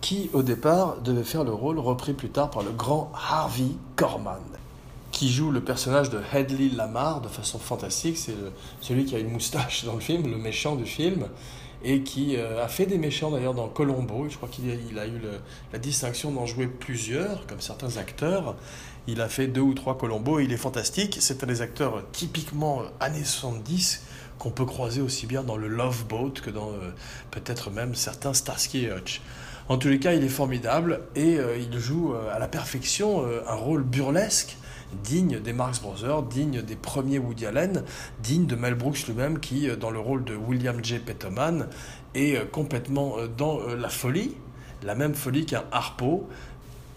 qui, 0.00 0.30
au 0.32 0.42
départ, 0.42 1.00
devait 1.00 1.24
faire 1.24 1.44
le 1.44 1.52
rôle 1.52 1.78
repris 1.78 2.12
plus 2.12 2.30
tard 2.30 2.50
par 2.50 2.62
le 2.62 2.70
grand 2.70 3.12
Harvey 3.14 3.70
Korman 3.96 4.40
qui 5.18 5.32
joue 5.32 5.50
le 5.50 5.60
personnage 5.60 6.10
de 6.10 6.20
Hedley 6.32 6.68
Lamar 6.68 7.20
de 7.20 7.26
façon 7.26 7.58
fantastique. 7.58 8.16
C'est 8.16 8.34
celui 8.80 9.04
qui 9.04 9.16
a 9.16 9.18
une 9.18 9.32
moustache 9.32 9.84
dans 9.84 9.94
le 9.94 10.00
film, 10.00 10.30
le 10.30 10.36
méchant 10.36 10.76
du 10.76 10.86
film, 10.86 11.26
et 11.82 12.02
qui 12.02 12.36
euh, 12.36 12.64
a 12.64 12.68
fait 12.68 12.86
des 12.86 12.98
méchants 12.98 13.30
d'ailleurs 13.30 13.54
dans 13.54 13.68
Colombo. 13.68 14.28
Je 14.28 14.36
crois 14.36 14.48
qu'il 14.48 14.70
a, 14.70 15.06
eu 15.06 15.20
la 15.72 15.78
distinction 15.78 16.30
d'en 16.30 16.46
jouer 16.46 16.66
plusieurs, 16.66 17.46
comme 17.46 17.60
certains 17.60 17.96
acteurs. 17.96 18.54
Il 19.06 19.20
a 19.20 19.28
fait 19.28 19.46
deux 19.46 19.60
ou 19.60 19.74
trois 19.74 19.96
Colombo 19.96 20.38
et 20.38 20.44
il 20.44 20.52
est 20.52 20.58
fantastique. 20.58 21.16
C'est 21.20 21.42
un 21.42 21.46
des 21.46 21.62
acteurs 21.62 22.04
typiquement 22.12 22.82
euh, 22.82 22.84
années 23.00 23.24
70 23.24 24.04
qu'on 24.38 24.50
peut 24.50 24.66
croiser 24.66 25.00
aussi 25.00 25.26
bien 25.26 25.42
dans 25.42 25.56
le 25.56 25.66
Love 25.66 26.04
Boat 26.06 26.34
que 26.42 26.50
dans 26.50 26.70
euh, 26.70 26.92
peut-être 27.32 27.70
même 27.70 27.94
certains 27.96 28.34
Starsky 28.34 28.84
et 28.84 28.92
Hutch. 28.92 29.20
En 29.68 29.76
tous 29.76 29.88
les 29.88 29.98
cas, 29.98 30.14
il 30.14 30.24
est 30.24 30.28
formidable 30.28 31.00
et 31.14 31.38
euh, 31.38 31.58
il 31.58 31.78
joue 31.78 32.14
à 32.32 32.38
la 32.38 32.48
perfection 32.48 33.24
un 33.46 33.54
rôle 33.54 33.82
burlesque 33.82 34.56
digne 35.04 35.40
des 35.40 35.52
Marx 35.52 35.80
Brothers, 35.82 36.22
digne 36.22 36.62
des 36.62 36.76
premiers 36.76 37.18
Woody 37.18 37.44
Allen, 37.44 37.84
digne 38.22 38.46
de 38.46 38.56
Mel 38.56 38.74
Brooks 38.74 39.06
lui-même 39.06 39.38
qui, 39.38 39.68
dans 39.76 39.90
le 39.90 39.98
rôle 39.98 40.24
de 40.24 40.34
William 40.34 40.82
J. 40.82 40.98
Pettoman, 40.98 41.68
est 42.14 42.50
complètement 42.50 43.16
dans 43.36 43.60
la 43.66 43.90
folie, 43.90 44.34
la 44.82 44.94
même 44.94 45.14
folie 45.14 45.44
qu'un 45.44 45.64
Harpo, 45.72 46.26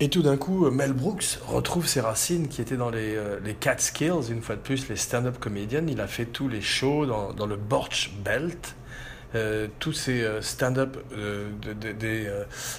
et 0.02 0.10
tout 0.10 0.24
d'un 0.24 0.36
coup, 0.36 0.68
Mel 0.72 0.94
Brooks 0.94 1.38
retrouve 1.46 1.86
ses 1.86 2.02
racines 2.02 2.48
qui 2.48 2.60
étaient 2.60 2.76
dans 2.76 2.90
les, 2.90 3.16
euh, 3.16 3.40
les 3.46 3.54
Catskills, 3.54 4.32
une 4.32 4.42
fois 4.42 4.56
de 4.56 4.62
plus, 4.62 4.90
les 4.90 4.96
stand-up 4.96 5.38
comédiennes. 5.40 5.90
Il 5.90 6.02
a 6.02 6.08
fait 6.08 6.26
tous 6.26 6.50
les 6.50 6.60
shows 6.60 7.06
dans, 7.06 7.34
dans 7.34 7.46
le 7.46 7.56
Borch 7.56 8.12
Belt, 8.26 8.76
euh, 9.34 9.68
tous 9.80 9.94
ces 9.94 10.24
euh, 10.24 10.42
stand-up 10.42 10.98
des 11.72 12.30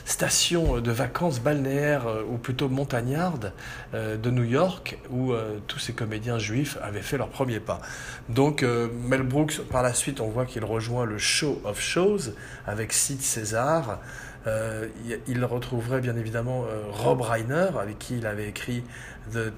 stations 0.05 0.81
de 0.81 0.91
vacances 0.91 1.41
balnéaires 1.41 2.07
ou 2.29 2.37
plutôt 2.37 2.69
montagnardes 2.69 3.53
de 3.93 4.31
New 4.31 4.45
York 4.45 4.99
où 5.11 5.33
tous 5.67 5.79
ces 5.79 5.93
comédiens 5.93 6.39
juifs 6.39 6.79
avaient 6.83 7.03
fait 7.03 7.17
leur 7.17 7.29
premier 7.29 7.61
pas. 7.61 7.81
Donc 8.29 8.63
Mel 8.63 9.23
Brooks, 9.23 9.61
par 9.71 9.83
la 9.83 9.95
suite, 9.95 10.21
on 10.21 10.29
voit 10.29 10.47
qu'il 10.47 10.65
rejoint 10.65 11.05
le 11.05 11.19
Show 11.19 11.61
of 11.65 11.81
Shows 11.81 12.33
avec 12.67 12.93
Sid 12.93 13.21
César. 13.21 14.01
il 14.47 15.45
retrouverait 15.45 16.01
bien 16.01 16.17
évidemment 16.17 16.65
Rob 16.91 17.21
Reiner, 17.21 17.71
avec 17.81 17.99
qui 17.99 18.19
il 18.19 18.27
avait 18.27 18.49
écrit 18.49 18.83
The 19.33 19.53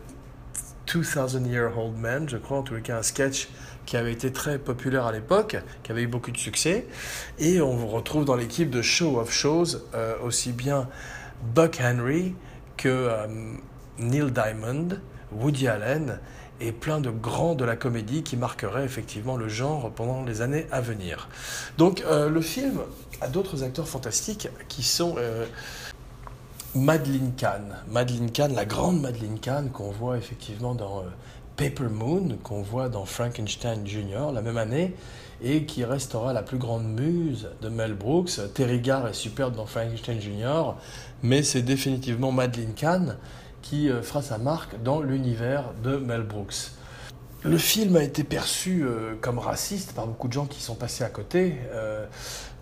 2000 0.87 1.47
Year 1.47 1.77
Old 1.77 1.97
Man, 1.97 2.29
je 2.29 2.37
crois, 2.37 2.59
en 2.59 2.65
les 2.71 2.83
cas 2.83 2.99
un 2.99 3.03
sketch 3.03 3.49
qui 3.87 3.97
avait 3.97 4.13
été 4.13 4.33
très 4.33 4.59
populaire 4.59 5.07
à 5.07 5.13
l'époque, 5.13 5.57
qui 5.83 5.93
avait 5.93 6.03
eu 6.03 6.07
beaucoup 6.07 6.31
de 6.31 6.37
succès. 6.37 6.87
Et 7.39 7.61
on 7.61 7.77
vous 7.77 7.89
retrouve 7.89 8.25
dans 8.25 8.37
l'équipe 8.37 8.71
de 8.71 8.83
Show 8.83 9.19
of 9.19 9.33
Shows 9.33 9.79
euh, 9.95 10.15
aussi 10.23 10.53
bien 10.53 10.89
Buck 11.55 11.81
Henry 11.83 12.35
que 12.77 12.89
euh, 12.89 13.27
Neil 13.99 14.31
Diamond, 14.31 14.89
Woody 15.33 15.69
Allen 15.69 16.19
et 16.61 16.73
plein 16.73 17.01
de 17.01 17.11
grands 17.11 17.55
de 17.55 17.65
la 17.65 17.77
comédie 17.77 18.23
qui 18.23 18.37
marqueraient 18.37 18.85
effectivement 18.85 19.37
le 19.37 19.49
genre 19.49 19.91
pendant 19.91 20.25
les 20.25 20.41
années 20.41 20.67
à 20.71 20.81
venir. 20.81 21.29
Donc 21.79 22.03
euh, 22.07 22.29
le 22.29 22.41
film 22.41 22.81
a 23.21 23.29
d'autres 23.29 23.65
acteurs 23.65 23.89
fantastiques 23.89 24.49
qui 24.69 24.83
sont 24.83 25.17
Madeleine 26.75 27.33
Kahn. 27.37 27.77
Madeleine 27.89 28.31
Kahn, 28.31 28.55
la 28.55 28.65
grande 28.65 29.01
Madeleine 29.01 29.39
Kahn 29.41 29.71
qu'on 29.71 29.91
voit 29.91 30.17
effectivement 30.17 30.75
dans 30.75 31.05
Paper 31.57 31.89
Moon, 31.91 32.37
qu'on 32.43 32.63
voit 32.63 32.89
dans 32.89 33.05
Frankenstein 33.05 33.87
Jr. 33.87 34.33
la 34.33 34.43
même 34.43 34.57
année, 34.57 34.95
et 35.43 35.65
qui 35.65 35.85
restera 35.85 36.33
la 36.33 36.43
plus 36.43 36.59
grande 36.59 36.87
muse 36.87 37.49
de 37.61 37.69
Mel 37.69 37.95
Brooks. 37.95 38.41
Terry 38.55 38.81
Garr 38.81 39.09
est 39.09 39.15
superbe 39.15 39.55
dans 39.55 39.67
Frankenstein 39.67 40.21
Jr., 40.21 40.75
mais 41.23 41.43
c'est 41.43 41.63
définitivement 41.63 42.33
Madeleine 42.33 42.75
Kahn 42.75 43.17
qui 43.63 43.91
euh, 43.91 44.03
fera 44.03 44.23
sa 44.23 44.39
marque 44.39 44.83
dans 44.83 45.01
l'univers 45.01 45.73
de 45.83 45.97
Mel 45.97 46.23
Brooks. 46.23 46.73
Le 47.43 47.59
film 47.59 47.97
a 47.97 48.03
été 48.03 48.25
perçu 48.25 48.85
euh, 48.85 49.15
comme 49.21 49.39
raciste 49.39 49.93
par 49.93 50.07
beaucoup 50.07 50.29
de 50.29 50.33
gens 50.33 50.47
qui 50.47 50.63
sont 50.63 50.75
passés 50.75 51.05
à 51.05 51.11
côté. 51.11 51.57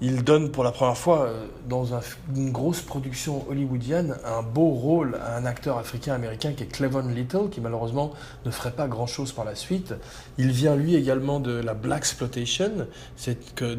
Il 0.05 0.25
donne 0.25 0.51
pour 0.51 0.65
la 0.65 0.73
première 0.73 0.99
fois 0.99 1.27
euh, 1.27 1.47
dans 1.69 1.87
une 2.35 2.51
grosse 2.51 2.81
production 2.81 3.49
hollywoodienne 3.49 4.17
un 4.25 4.43
beau 4.43 4.71
rôle 4.71 5.15
à 5.25 5.37
un 5.37 5.45
acteur 5.45 5.79
africain-américain 5.79 6.55
qui 6.55 6.65
est 6.65 6.67
Clevon 6.67 7.07
Little, 7.07 7.51
qui 7.53 7.61
malheureusement 7.61 8.13
ne 8.45 8.51
ferait 8.51 8.73
pas 8.73 8.89
grand-chose 8.89 9.31
par 9.31 9.45
la 9.45 9.55
suite. 9.55 9.95
Il 10.39 10.51
vient 10.51 10.75
lui 10.75 10.97
également 10.97 11.39
de 11.39 11.53
la 11.53 11.75
Black 11.75 11.99
Exploitation, 11.99 12.89
c'est 13.17 13.55
que 13.55 13.77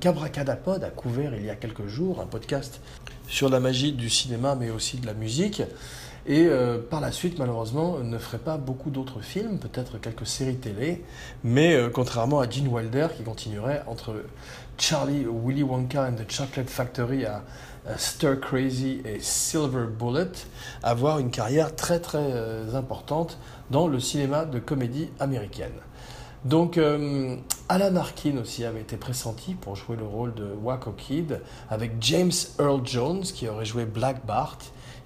Cabracadapod 0.00 0.82
a 0.82 0.90
couvert 0.90 1.36
il 1.36 1.44
y 1.44 1.50
a 1.50 1.54
quelques 1.54 1.86
jours 1.86 2.20
un 2.20 2.26
podcast 2.26 2.80
sur 3.28 3.48
la 3.48 3.60
magie 3.60 3.92
du 3.92 4.10
cinéma 4.10 4.56
mais 4.56 4.70
aussi 4.70 4.96
de 4.96 5.06
la 5.06 5.14
musique. 5.14 5.62
Et 6.26 6.46
euh, 6.46 6.78
par 6.78 7.00
la 7.00 7.12
suite, 7.12 7.38
malheureusement, 7.38 7.98
ne 7.98 8.18
ferait 8.18 8.38
pas 8.38 8.58
beaucoup 8.58 8.90
d'autres 8.90 9.20
films, 9.20 9.58
peut-être 9.58 9.98
quelques 9.98 10.26
séries 10.26 10.56
télé, 10.56 11.02
mais 11.44 11.74
euh, 11.74 11.88
contrairement 11.88 12.40
à 12.40 12.48
Gene 12.48 12.68
Wilder 12.68 13.08
qui 13.16 13.22
continuerait 13.22 13.82
entre 13.86 14.24
Charlie, 14.76 15.24
Willy 15.24 15.62
Wonka 15.62 16.08
and 16.08 16.14
the 16.14 16.30
Chocolate 16.30 16.68
Factory 16.68 17.24
à, 17.24 17.42
Stir 17.96 18.38
Crazy 18.38 19.00
et 19.06 19.20
Silver 19.20 19.86
Bullet, 19.86 20.30
avoir 20.82 21.18
une 21.18 21.30
carrière 21.30 21.74
très 21.74 21.98
très 21.98 22.18
euh, 22.18 22.74
importante 22.74 23.38
dans 23.70 23.88
le 23.88 23.98
cinéma 23.98 24.44
de 24.44 24.58
comédie 24.58 25.08
américaine. 25.18 25.72
Donc, 26.44 26.80
Alan 27.68 27.96
Arkin 27.96 28.38
aussi 28.38 28.64
avait 28.64 28.80
été 28.80 28.96
pressenti 28.96 29.54
pour 29.54 29.76
jouer 29.76 29.96
le 29.96 30.06
rôle 30.06 30.32
de 30.34 30.54
Waco 30.62 30.92
Kid, 30.92 31.40
avec 31.68 31.92
James 32.00 32.32
Earl 32.58 32.80
Jones 32.82 33.22
qui 33.22 33.46
aurait 33.46 33.66
joué 33.66 33.84
Black 33.84 34.24
Bart 34.24 34.56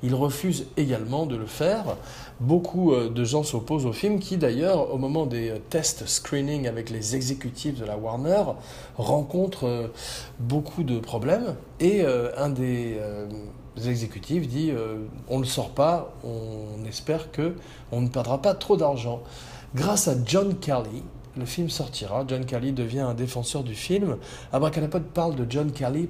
il 0.05 0.15
refuse 0.15 0.67
également 0.77 1.25
de 1.25 1.35
le 1.35 1.47
faire. 1.47 1.97
Beaucoup 2.39 2.93
euh, 2.93 3.09
de 3.09 3.25
gens 3.25 3.43
s'opposent 3.43 3.87
au 3.87 3.93
film 3.93 4.21
qui 4.21 4.37
d'ailleurs, 4.37 4.93
au 4.93 4.99
moment 4.99 5.25
des 5.25 5.49
euh, 5.49 5.59
tests 5.71 6.07
screening 6.07 6.69
avec 6.69 6.91
les 6.91 7.17
exécutifs 7.17 7.81
de 7.81 7.87
la 7.87 7.97
Warner, 7.97 8.43
rencontre 8.99 9.67
euh, 9.67 9.89
beaucoup 10.39 10.83
de 10.83 10.99
problèmes. 10.99 11.57
Et 11.81 12.05
un 12.05 12.51
des 12.51 12.99
exécutifs 13.87 14.47
dit 14.47 14.73
on 15.29 15.37
ne 15.37 15.43
le 15.43 15.49
sort 15.49 15.71
pas, 15.71 16.15
on 16.25 16.85
espère 16.87 17.31
que 17.31 17.55
on 17.93 18.01
ne 18.01 18.09
perdra 18.09 18.41
pas 18.41 18.55
trop 18.55 18.77
d'argent. 18.77 19.23
Grâce 19.75 20.09
à 20.09 20.15
John 20.25 20.59
Kelly, 20.59 21.03
le 21.37 21.45
film 21.45 21.69
sortira. 21.69 22.25
John 22.27 22.45
Kelly 22.45 22.73
devient 22.73 23.01
un 23.01 23.15
défenseur 23.15 23.65
du 23.65 23.75
film. 23.75 24.17
Abracadapod 24.53 25.03
parle 25.03 25.35
de 25.35 25.47
John 25.49 25.73
Kelly 25.73 26.09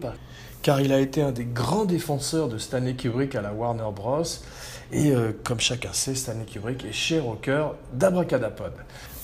car 0.64 0.80
il 0.80 0.94
a 0.94 0.99
été 0.99 1.21
un 1.21 1.30
des 1.30 1.44
grands 1.44 1.85
défenseurs 1.85 2.49
de 2.49 2.56
Stanley 2.56 2.94
Kubrick 2.94 3.35
à 3.35 3.42
la 3.42 3.52
Warner 3.52 3.85
Bros. 3.94 4.23
Et 4.92 5.11
euh, 5.11 5.33
comme 5.44 5.61
chacun 5.61 5.92
sait, 5.92 6.14
Stanley 6.14 6.47
Kubrick 6.47 6.87
est 6.87 6.92
cher 6.92 7.28
au 7.28 7.35
cœur 7.35 7.75
d'Abracadapod. 7.92 8.73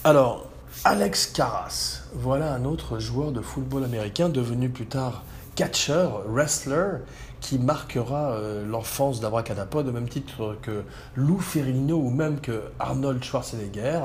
Alors, 0.05 0.47
Alex 0.85 1.29
Carras, 1.29 2.03
voilà 2.13 2.53
un 2.53 2.67
autre 2.67 2.99
joueur 2.99 3.33
de 3.33 3.41
football 3.41 3.85
américain 3.85 4.29
devenu 4.29 4.69
plus 4.69 4.85
tard 4.85 5.25
catcher, 5.57 6.09
wrestler, 6.27 6.99
qui 7.41 7.59
marquera 7.59 8.33
euh, 8.33 8.67
l'enfance 8.67 9.21
d'Abracadapod 9.21 9.89
au 9.89 9.93
même 9.93 10.09
titre 10.09 10.57
que 10.63 10.83
Lou 11.17 11.39
Ferrigno 11.39 11.97
ou 11.97 12.11
même 12.11 12.41
que 12.41 12.63
Arnold 12.79 13.23
Schwarzenegger. 13.25 14.01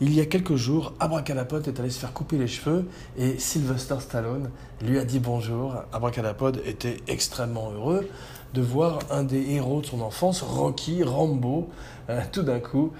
Il 0.00 0.14
y 0.14 0.20
a 0.20 0.26
quelques 0.26 0.56
jours, 0.56 0.92
Abracadapod 1.00 1.66
est 1.66 1.80
allé 1.80 1.90
se 1.90 1.98
faire 1.98 2.12
couper 2.12 2.38
les 2.38 2.48
cheveux 2.48 2.86
et 3.16 3.38
Sylvester 3.38 3.96
Stallone 4.00 4.50
lui 4.82 4.98
a 4.98 5.04
dit 5.04 5.18
bonjour. 5.18 5.74
Abracadapod 5.92 6.60
était 6.66 6.98
extrêmement 7.08 7.70
heureux 7.72 8.08
de 8.52 8.60
voir 8.60 9.00
un 9.10 9.24
des 9.24 9.50
héros 9.52 9.80
de 9.80 9.86
son 9.86 10.00
enfance, 10.00 10.42
Rocky, 10.42 11.02
Rambo, 11.02 11.68
euh, 12.08 12.20
tout 12.30 12.42
d'un 12.42 12.60
coup, 12.60 12.92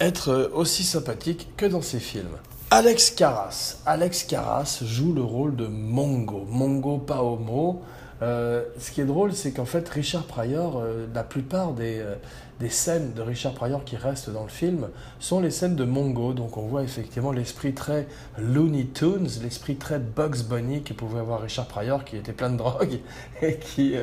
être 0.00 0.50
aussi 0.52 0.84
sympathique 0.84 1.48
que 1.56 1.64
dans 1.64 1.80
ses 1.80 2.00
films. 2.00 2.36
Alex 2.70 3.10
Carras. 3.10 3.76
Alex 3.84 4.24
Carras 4.24 4.82
joue 4.82 5.12
le 5.12 5.22
rôle 5.22 5.56
de 5.56 5.66
Mongo. 5.66 6.46
Mongo 6.48 6.96
Paomo. 6.96 7.82
Euh, 8.22 8.62
ce 8.78 8.92
qui 8.92 9.00
est 9.00 9.04
drôle, 9.04 9.32
c'est 9.32 9.50
qu'en 9.50 9.64
fait, 9.64 9.88
Richard 9.88 10.24
Pryor, 10.24 10.78
euh, 10.78 11.06
la 11.12 11.24
plupart 11.24 11.72
des, 11.72 11.98
euh, 11.98 12.14
des, 12.60 12.68
scènes 12.68 13.14
de 13.14 13.20
Richard 13.20 13.52
Pryor 13.52 13.82
qui 13.84 13.96
restent 13.96 14.30
dans 14.30 14.44
le 14.44 14.48
film 14.48 14.90
sont 15.18 15.40
les 15.40 15.50
scènes 15.50 15.74
de 15.74 15.82
Mongo. 15.82 16.32
Donc 16.32 16.56
on 16.56 16.62
voit 16.62 16.84
effectivement 16.84 17.32
l'esprit 17.32 17.74
très 17.74 18.06
Looney 18.38 18.86
Tunes, 18.94 19.28
l'esprit 19.42 19.74
très 19.74 19.98
Bugs 19.98 20.44
Bunny 20.48 20.82
que 20.82 20.92
pouvait 20.92 21.18
avoir 21.18 21.40
Richard 21.42 21.66
Pryor, 21.66 22.04
qui 22.04 22.16
était 22.16 22.32
plein 22.32 22.50
de 22.50 22.58
drogue 22.58 23.00
et 23.42 23.56
qui 23.56 23.96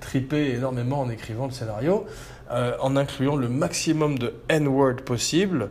tripait 0.00 0.52
énormément 0.52 1.00
en 1.00 1.10
écrivant 1.10 1.44
le 1.44 1.52
scénario, 1.52 2.06
en 2.50 2.96
incluant 2.96 3.36
le 3.36 3.48
maximum 3.48 4.18
de 4.18 4.34
N-word 4.48 5.02
possible 5.04 5.70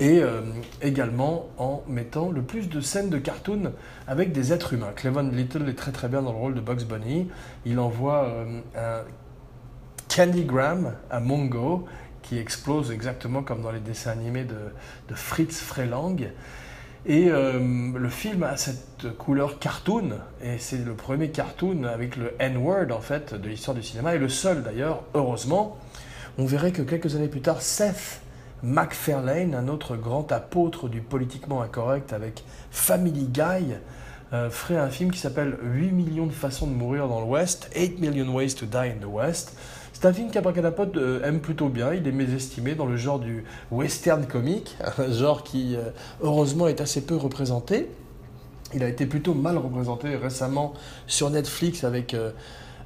et 0.00 0.20
euh, 0.20 0.40
également 0.82 1.48
en 1.56 1.82
mettant 1.88 2.30
le 2.30 2.42
plus 2.42 2.68
de 2.68 2.80
scènes 2.80 3.10
de 3.10 3.18
cartoon 3.18 3.72
avec 4.08 4.32
des 4.32 4.52
êtres 4.52 4.72
humains. 4.72 4.92
Clevon 4.94 5.30
Little 5.30 5.68
est 5.68 5.74
très 5.74 5.92
très 5.92 6.08
bien 6.08 6.22
dans 6.22 6.32
le 6.32 6.38
rôle 6.38 6.54
de 6.54 6.60
Bugs 6.60 6.84
Bunny. 6.84 7.28
Il 7.64 7.78
envoie 7.78 8.24
euh, 8.24 8.60
un 8.76 9.04
Candygram 10.08 10.94
à 11.10 11.20
Mongo 11.20 11.86
qui 12.22 12.38
explose 12.38 12.90
exactement 12.90 13.42
comme 13.42 13.62
dans 13.62 13.70
les 13.70 13.80
dessins 13.80 14.10
animés 14.10 14.44
de, 14.44 15.14
Fritz 15.14 15.60
Freylang. 15.60 16.16
Et 17.06 17.30
euh, 17.30 17.92
le 17.94 18.08
film 18.08 18.44
a 18.44 18.56
cette 18.56 19.16
couleur 19.18 19.58
cartoon, 19.58 20.20
et 20.42 20.56
c'est 20.56 20.82
le 20.82 20.94
premier 20.94 21.28
cartoon 21.28 21.84
avec 21.84 22.16
le 22.16 22.32
N-word 22.38 22.90
en 22.92 23.00
fait 23.00 23.34
de 23.34 23.46
l'histoire 23.46 23.74
du 23.74 23.82
cinéma, 23.82 24.14
et 24.14 24.18
le 24.18 24.30
seul 24.30 24.62
d'ailleurs, 24.62 25.04
heureusement. 25.12 25.78
On 26.38 26.46
verrait 26.46 26.72
que 26.72 26.82
quelques 26.82 27.14
années 27.14 27.28
plus 27.28 27.42
tard, 27.42 27.60
Seth 27.60 28.22
MacFarlane, 28.62 29.54
un 29.54 29.68
autre 29.68 29.96
grand 29.96 30.30
apôtre 30.32 30.88
du 30.88 31.00
politiquement 31.00 31.62
incorrect 31.62 32.12
avec 32.12 32.44
Family 32.70 33.26
Guy, 33.26 33.74
euh, 34.32 34.50
ferait 34.50 34.78
un 34.78 34.88
film 34.88 35.10
qui 35.10 35.18
s'appelle 35.18 35.56
8 35.62 35.92
millions 35.92 36.26
de 36.26 36.32
façons 36.32 36.66
de 36.66 36.72
mourir 36.72 37.08
dans 37.08 37.20
l'Ouest, 37.20 37.70
8 37.76 38.00
million 38.00 38.34
ways 38.34 38.54
to 38.54 38.66
die 38.66 38.76
in 38.76 39.00
the 39.00 39.06
West. 39.06 39.56
C'est 39.92 40.06
un 40.06 40.12
film 40.12 40.30
qu'Abracadapod 40.30 40.96
euh, 40.96 41.22
aime 41.22 41.40
plutôt 41.40 41.68
bien, 41.68 41.92
il 41.94 42.06
est 42.08 42.12
mésestimé 42.12 42.74
dans 42.74 42.86
le 42.86 42.96
genre 42.96 43.20
du 43.20 43.44
western 43.70 44.26
comique, 44.26 44.76
un 44.98 45.12
genre 45.12 45.44
qui 45.44 45.76
euh, 45.76 45.90
heureusement 46.22 46.66
est 46.66 46.80
assez 46.80 47.02
peu 47.02 47.16
représenté. 47.16 47.90
Il 48.74 48.82
a 48.82 48.88
été 48.88 49.06
plutôt 49.06 49.34
mal 49.34 49.56
représenté 49.56 50.16
récemment 50.16 50.72
sur 51.06 51.30
Netflix 51.30 51.84
avec 51.84 52.16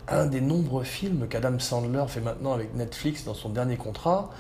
un 0.07 0.27
des 0.27 0.43
nombreux 0.43 0.85
films 0.85 1.29
qu'Adam 1.29 1.59
Sandler 1.59 2.05
fait 2.09 2.21
maintenant 2.21 2.53
avec 2.53 2.75
Netflix 2.75 3.25
dans 3.25 3.33
son 3.33 3.49
dernier 3.49 3.77
contrat. 3.77 4.31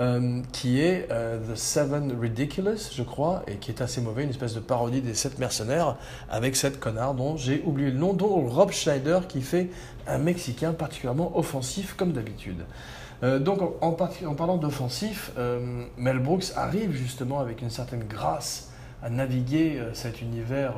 Euh, 0.00 0.40
qui 0.52 0.80
est 0.80 1.08
euh, 1.10 1.38
The 1.52 1.54
Seven 1.54 2.18
Ridiculous, 2.18 2.90
je 2.94 3.02
crois, 3.02 3.42
et 3.46 3.56
qui 3.56 3.70
est 3.70 3.82
assez 3.82 4.00
mauvais, 4.00 4.24
une 4.24 4.30
espèce 4.30 4.54
de 4.54 4.60
parodie 4.60 5.02
des 5.02 5.12
Sept 5.12 5.38
Mercenaires, 5.38 5.96
avec 6.30 6.56
cette 6.56 6.80
connard 6.80 7.12
dont 7.12 7.36
j'ai 7.36 7.62
oublié 7.66 7.90
le 7.90 7.98
nom, 7.98 8.14
dont 8.14 8.48
Rob 8.48 8.70
Schneider, 8.70 9.26
qui 9.26 9.42
fait 9.42 9.68
un 10.06 10.16
Mexicain 10.16 10.72
particulièrement 10.72 11.36
offensif, 11.36 11.92
comme 11.94 12.12
d'habitude. 12.12 12.64
Euh, 13.22 13.38
donc, 13.38 13.60
en, 13.82 13.92
parlant 13.92 14.56
d'offensif, 14.56 15.30
Mel 15.98 16.18
Brooks 16.20 16.52
arrive 16.56 16.92
justement 16.92 17.38
avec 17.38 17.60
une 17.60 17.70
certaine 17.70 18.04
grâce 18.04 18.70
à 19.02 19.10
naviguer 19.10 19.78
cet 19.92 20.22
univers 20.22 20.72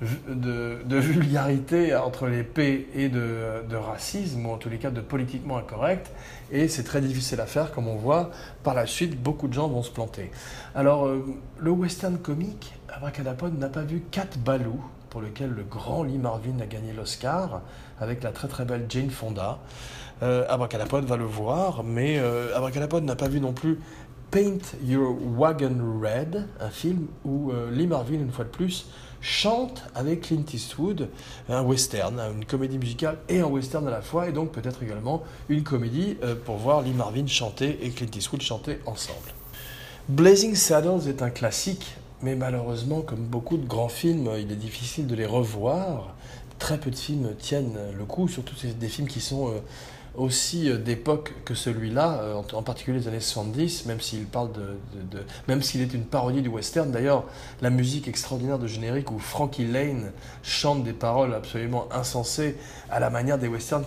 de, 0.00 0.96
vulgarité 0.96 1.94
entre 1.94 2.26
les 2.26 2.42
P 2.42 2.88
et 2.94 3.08
de, 3.08 3.76
racisme, 3.76 4.46
ou 4.46 4.52
en 4.52 4.56
tous 4.56 4.68
les 4.68 4.78
cas 4.78 4.90
de 4.90 5.00
politiquement 5.00 5.58
incorrect, 5.58 6.10
et 6.50 6.68
c'est 6.68 6.84
très 6.84 7.00
difficile 7.00 7.40
à 7.40 7.46
faire, 7.46 7.72
comme 7.72 7.88
on 7.88 7.96
voit. 7.96 8.30
Par 8.62 8.74
la 8.74 8.86
suite, 8.86 9.20
beaucoup 9.20 9.48
de 9.48 9.52
gens 9.52 9.68
vont 9.68 9.82
se 9.82 9.90
planter. 9.90 10.30
Alors, 10.74 11.06
euh, 11.06 11.24
le 11.58 11.70
western 11.70 12.18
comique, 12.18 12.74
Abracadapod 12.88 13.58
n'a 13.58 13.68
pas 13.68 13.82
vu 13.82 14.02
Cat 14.10 14.28
Balou, 14.44 14.80
pour 15.10 15.20
lequel 15.20 15.50
le 15.50 15.62
grand 15.62 16.02
Lee 16.02 16.18
Marvin 16.18 16.60
a 16.60 16.66
gagné 16.66 16.92
l'Oscar, 16.92 17.62
avec 18.00 18.22
la 18.22 18.32
très 18.32 18.48
très 18.48 18.64
belle 18.64 18.86
Jane 18.88 19.10
Fonda. 19.10 19.58
Euh, 20.22 20.44
Abracadapod 20.48 21.04
va 21.04 21.16
le 21.16 21.24
voir, 21.24 21.84
mais 21.84 22.18
euh, 22.18 22.56
Abracadapod 22.56 23.04
n'a 23.04 23.16
pas 23.16 23.28
vu 23.28 23.40
non 23.40 23.52
plus 23.52 23.78
Paint 24.30 24.58
Your 24.82 25.16
Wagon 25.38 26.00
Red, 26.02 26.46
un 26.60 26.70
film 26.70 27.06
où 27.24 27.50
euh, 27.50 27.70
Lee 27.70 27.86
Marvin, 27.86 28.14
une 28.14 28.32
fois 28.32 28.44
de 28.44 28.50
plus, 28.50 28.88
chante 29.20 29.82
avec 29.94 30.22
Clint 30.22 30.44
Eastwood, 30.52 31.08
un 31.48 31.62
western, 31.62 32.20
une 32.34 32.44
comédie 32.44 32.78
musicale 32.78 33.18
et 33.28 33.40
un 33.40 33.46
western 33.46 33.86
à 33.88 33.90
la 33.90 34.02
fois, 34.02 34.28
et 34.28 34.32
donc 34.32 34.52
peut-être 34.52 34.82
également 34.82 35.22
une 35.48 35.62
comédie 35.62 36.16
euh, 36.22 36.34
pour 36.34 36.56
voir 36.56 36.82
Lee 36.82 36.92
Marvin 36.92 37.26
chanter 37.26 37.78
et 37.82 37.90
Clint 37.90 38.10
Eastwood 38.14 38.42
chanter 38.42 38.78
ensemble. 38.86 39.32
Blazing 40.08 40.54
Saddles 40.54 41.08
est 41.08 41.22
un 41.22 41.30
classique, 41.30 41.96
mais 42.22 42.36
malheureusement, 42.36 43.00
comme 43.00 43.24
beaucoup 43.24 43.56
de 43.56 43.66
grands 43.66 43.88
films, 43.88 44.30
il 44.38 44.52
est 44.52 44.56
difficile 44.56 45.06
de 45.06 45.14
les 45.14 45.26
revoir. 45.26 46.14
Très 46.58 46.78
peu 46.78 46.90
de 46.90 46.96
films 46.96 47.34
tiennent 47.38 47.76
le 47.96 48.04
coup, 48.04 48.28
surtout 48.28 48.54
des 48.78 48.88
films 48.88 49.08
qui 49.08 49.20
sont 49.20 49.48
euh, 49.48 49.58
aussi 50.16 50.70
euh, 50.70 50.78
d'époque 50.78 51.34
que 51.44 51.54
celui-là, 51.54 52.20
euh, 52.22 52.42
en 52.52 52.62
particulier 52.62 52.98
les 52.98 53.08
années 53.08 53.20
70, 53.20 53.86
même 53.86 54.00
s'il 54.00 54.26
parle 54.26 54.50
de, 54.52 54.76
même 55.48 55.62
s'il 55.62 55.82
est 55.82 55.92
une 55.92 56.04
parodie 56.04 56.42
du 56.42 56.48
western. 56.48 56.90
D'ailleurs, 56.90 57.24
la 57.60 57.70
musique 57.70 58.08
extraordinaire 58.08 58.58
de 58.58 58.66
générique 58.66 59.10
où 59.10 59.18
Frankie 59.18 59.66
Lane 59.66 60.12
chante 60.42 60.84
des 60.84 60.92
paroles 60.92 61.34
absolument 61.34 61.88
insensées 61.92 62.56
à 62.90 63.00
la 63.00 63.10
manière 63.10 63.38
des 63.38 63.48
westerns, 63.48 63.84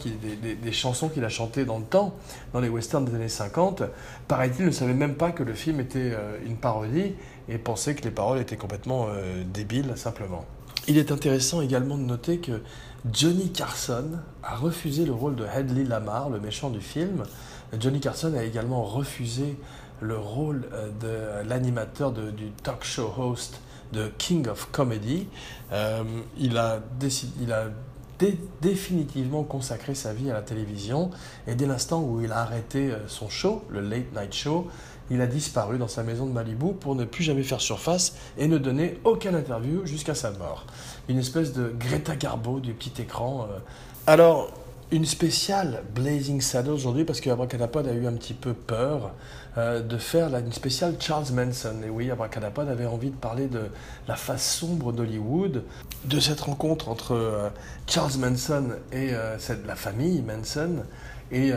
des, 0.61 0.71
chansons 0.71 1.09
qu'il 1.09 1.23
a 1.25 1.29
chantées 1.29 1.65
dans 1.65 1.79
le 1.79 1.85
temps, 1.85 2.13
dans 2.53 2.59
les 2.59 2.69
westerns 2.69 3.05
des 3.05 3.15
années 3.15 3.27
50, 3.27 3.83
paraît-il 4.27 4.65
ne 4.65 4.71
savait 4.71 4.93
même 4.93 5.15
pas 5.15 5.31
que 5.31 5.43
le 5.43 5.53
film 5.53 5.79
était 5.79 6.11
euh, 6.13 6.37
une 6.45 6.57
parodie 6.57 7.13
et 7.47 7.57
pensait 7.57 7.95
que 7.95 8.03
les 8.03 8.11
paroles 8.11 8.39
étaient 8.39 8.57
complètement 8.57 9.07
débiles 9.51 9.93
simplement. 9.95 10.45
Il 10.87 10.99
est 10.99 11.11
intéressant 11.11 11.61
également 11.61 11.97
de 11.97 12.03
noter 12.03 12.37
que 12.37 12.61
Johnny 13.11 13.49
Carson 13.51 14.19
a 14.43 14.55
refusé 14.55 15.05
le 15.05 15.13
rôle 15.13 15.35
de 15.35 15.45
Hedley 15.45 15.85
Lamar, 15.85 16.29
le 16.29 16.39
méchant 16.39 16.69
du 16.69 16.81
film. 16.81 17.23
Johnny 17.79 17.99
Carson 17.99 18.33
a 18.35 18.43
également 18.43 18.83
refusé 18.83 19.57
le 20.01 20.17
rôle 20.17 20.67
euh, 20.73 20.89
de 21.43 21.47
l'animateur 21.47 22.11
du 22.11 22.51
talk 22.63 22.83
show 22.83 23.11
host 23.17 23.61
de 23.93 24.11
King 24.17 24.47
of 24.47 24.69
Comedy. 24.71 25.27
Euh, 25.71 26.03
il 26.37 26.57
a, 26.57 26.79
il 27.41 27.53
a 27.53 27.65
définitivement 28.61 29.43
consacré 29.43 29.95
sa 29.95 30.13
vie 30.13 30.29
à 30.29 30.33
la 30.33 30.41
télévision 30.41 31.09
et 31.47 31.55
dès 31.55 31.65
l'instant 31.65 32.01
où 32.01 32.21
il 32.21 32.31
a 32.33 32.39
arrêté 32.39 32.91
euh, 32.91 33.07
son 33.07 33.29
show, 33.29 33.63
le 33.69 33.79
Late 33.79 34.13
Night 34.13 34.33
Show, 34.33 34.67
il 35.09 35.21
a 35.21 35.27
disparu 35.27 35.77
dans 35.77 35.87
sa 35.87 36.03
maison 36.03 36.25
de 36.25 36.31
Malibu 36.31 36.73
pour 36.73 36.95
ne 36.95 37.05
plus 37.05 37.23
jamais 37.23 37.43
faire 37.43 37.61
surface 37.61 38.15
et 38.37 38.47
ne 38.47 38.57
donner 38.57 38.99
aucune 39.03 39.35
interview 39.35 39.85
jusqu'à 39.85 40.15
sa 40.15 40.31
mort. 40.31 40.65
Une 41.07 41.19
espèce 41.19 41.53
de 41.53 41.73
Greta 41.77 42.15
Garbo 42.15 42.59
du 42.59 42.73
petit 42.73 43.01
écran. 43.01 43.47
Euh. 43.49 43.57
Alors, 44.07 44.51
une 44.91 45.05
spéciale 45.05 45.83
Blazing 45.93 46.41
Saddles 46.41 46.71
aujourd'hui 46.71 47.05
parce 47.05 47.21
que 47.21 47.29
a 47.29 47.93
eu 47.93 48.07
un 48.07 48.13
petit 48.13 48.33
peu 48.33 48.53
peur 48.53 49.11
euh, 49.57 49.81
de 49.81 49.97
faire 49.97 50.35
une 50.35 50.51
spéciale 50.51 50.95
Charles 50.99 51.31
Manson. 51.33 51.75
Et 51.85 51.89
oui, 51.89 52.09
Abracadapod 52.09 52.67
avait 52.67 52.87
envie 52.87 53.11
de 53.11 53.15
parler 53.15 53.47
de 53.47 53.69
la 54.07 54.15
face 54.15 54.43
sombre 54.43 54.91
d'Hollywood, 54.91 55.63
de 56.05 56.19
cette 56.19 56.41
rencontre 56.41 56.89
entre 56.89 57.13
euh, 57.13 57.49
Charles 57.85 58.17
Manson 58.19 58.69
et 58.91 59.11
la 59.11 59.75
famille 59.75 60.21
Manson 60.21 60.83
et 61.31 61.51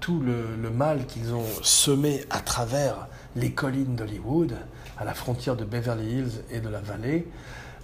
tout 0.00 0.20
le, 0.20 0.70
mal 0.70 1.06
qu'ils 1.06 1.34
ont 1.34 1.44
semé 1.62 2.24
à 2.30 2.40
travers 2.40 3.08
les 3.34 3.52
collines 3.52 3.96
d'Hollywood, 3.96 4.54
à 4.98 5.04
la 5.04 5.14
frontière 5.14 5.56
de 5.56 5.64
Beverly 5.64 6.18
Hills 6.18 6.42
et 6.50 6.60
de 6.60 6.68
la 6.68 6.80
vallée, 6.80 7.26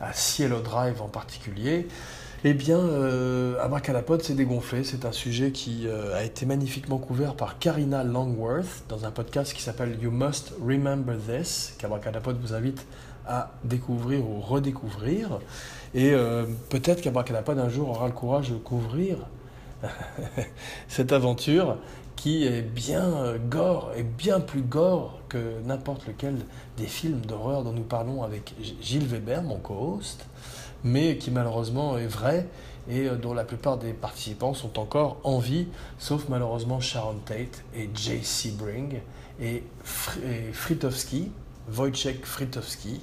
à 0.01 0.13
Cielo 0.13 0.61
Drive 0.61 1.01
en 1.01 1.09
particulier, 1.09 1.87
eh 2.45 2.55
bien, 2.55 2.79
euh, 2.79 3.63
Abracadapod 3.63 4.21
s'est 4.21 4.35
dégonflé. 4.35 4.83
C'est 4.83 5.05
un 5.05 5.13
sujet 5.13 5.53
qui 5.53 5.87
euh, 5.87 6.17
a 6.17 6.25
été 6.25 6.45
magnifiquement 6.45 6.99
couvert 6.99 7.37
par 7.37 7.61
Karina 7.61 8.03
Longworth 8.03 8.83
dans 8.89 9.05
un 9.05 9.13
podcast 9.13 9.53
qui 9.53 9.63
s'appelle 9.63 9.97
You 10.03 10.11
Must 10.11 10.53
Remember 10.61 11.17
This, 11.17 11.77
qu'Abracadapod 11.79 12.41
vous 12.41 12.53
invite 12.53 12.85
à 13.29 13.53
découvrir 13.63 14.29
ou 14.29 14.41
redécouvrir. 14.41 15.39
Et 15.95 16.11
euh, 16.11 16.47
peut-être 16.69 17.01
qu'Abracadapod 17.01 17.61
un 17.61 17.69
jour 17.69 17.91
aura 17.91 18.09
le 18.09 18.13
courage 18.13 18.51
de 18.51 18.57
couvrir 18.57 19.19
cette 20.89 21.13
aventure 21.13 21.77
qui 22.23 22.47
est 22.47 22.63
bien 22.63 23.03
euh, 23.03 23.37
gore 23.51 23.91
et 23.97 24.05
bien 24.05 24.39
plus 24.39 24.63
gore 24.63 25.19
que 25.29 25.61
n'importe 25.65 26.07
lequel 26.07 26.37
des 26.77 26.87
films 26.87 27.21
d'horreur 27.23 27.65
dont 27.65 27.73
nous 27.73 27.83
parlons 27.83 28.23
avec 28.23 28.55
Gilles 28.81 29.09
Weber, 29.09 29.43
mon 29.43 29.57
co-host, 29.57 30.25
mais 30.85 31.19
qui 31.19 31.33
malheureusement 31.33 31.99
est 31.99 32.07
vrai 32.07 32.47
et 32.89 33.09
euh, 33.09 33.17
dont 33.17 33.35
la 33.35 33.43
plupart 33.43 33.77
des 33.77 33.93
participants 33.93 34.55
sont 34.55 34.79
encore 34.79 35.17
en 35.25 35.41
vie, 35.41 35.67
sauf 35.99 36.29
malheureusement 36.29 36.79
Sharon 36.79 37.17
Tate 37.25 37.65
et 37.75 37.91
Jay 37.93 38.21
Sebring 38.23 39.01
et, 39.41 39.65
Fritowski, 39.83 41.33
Wojciech 41.77 42.25
Fritowski, 42.25 43.01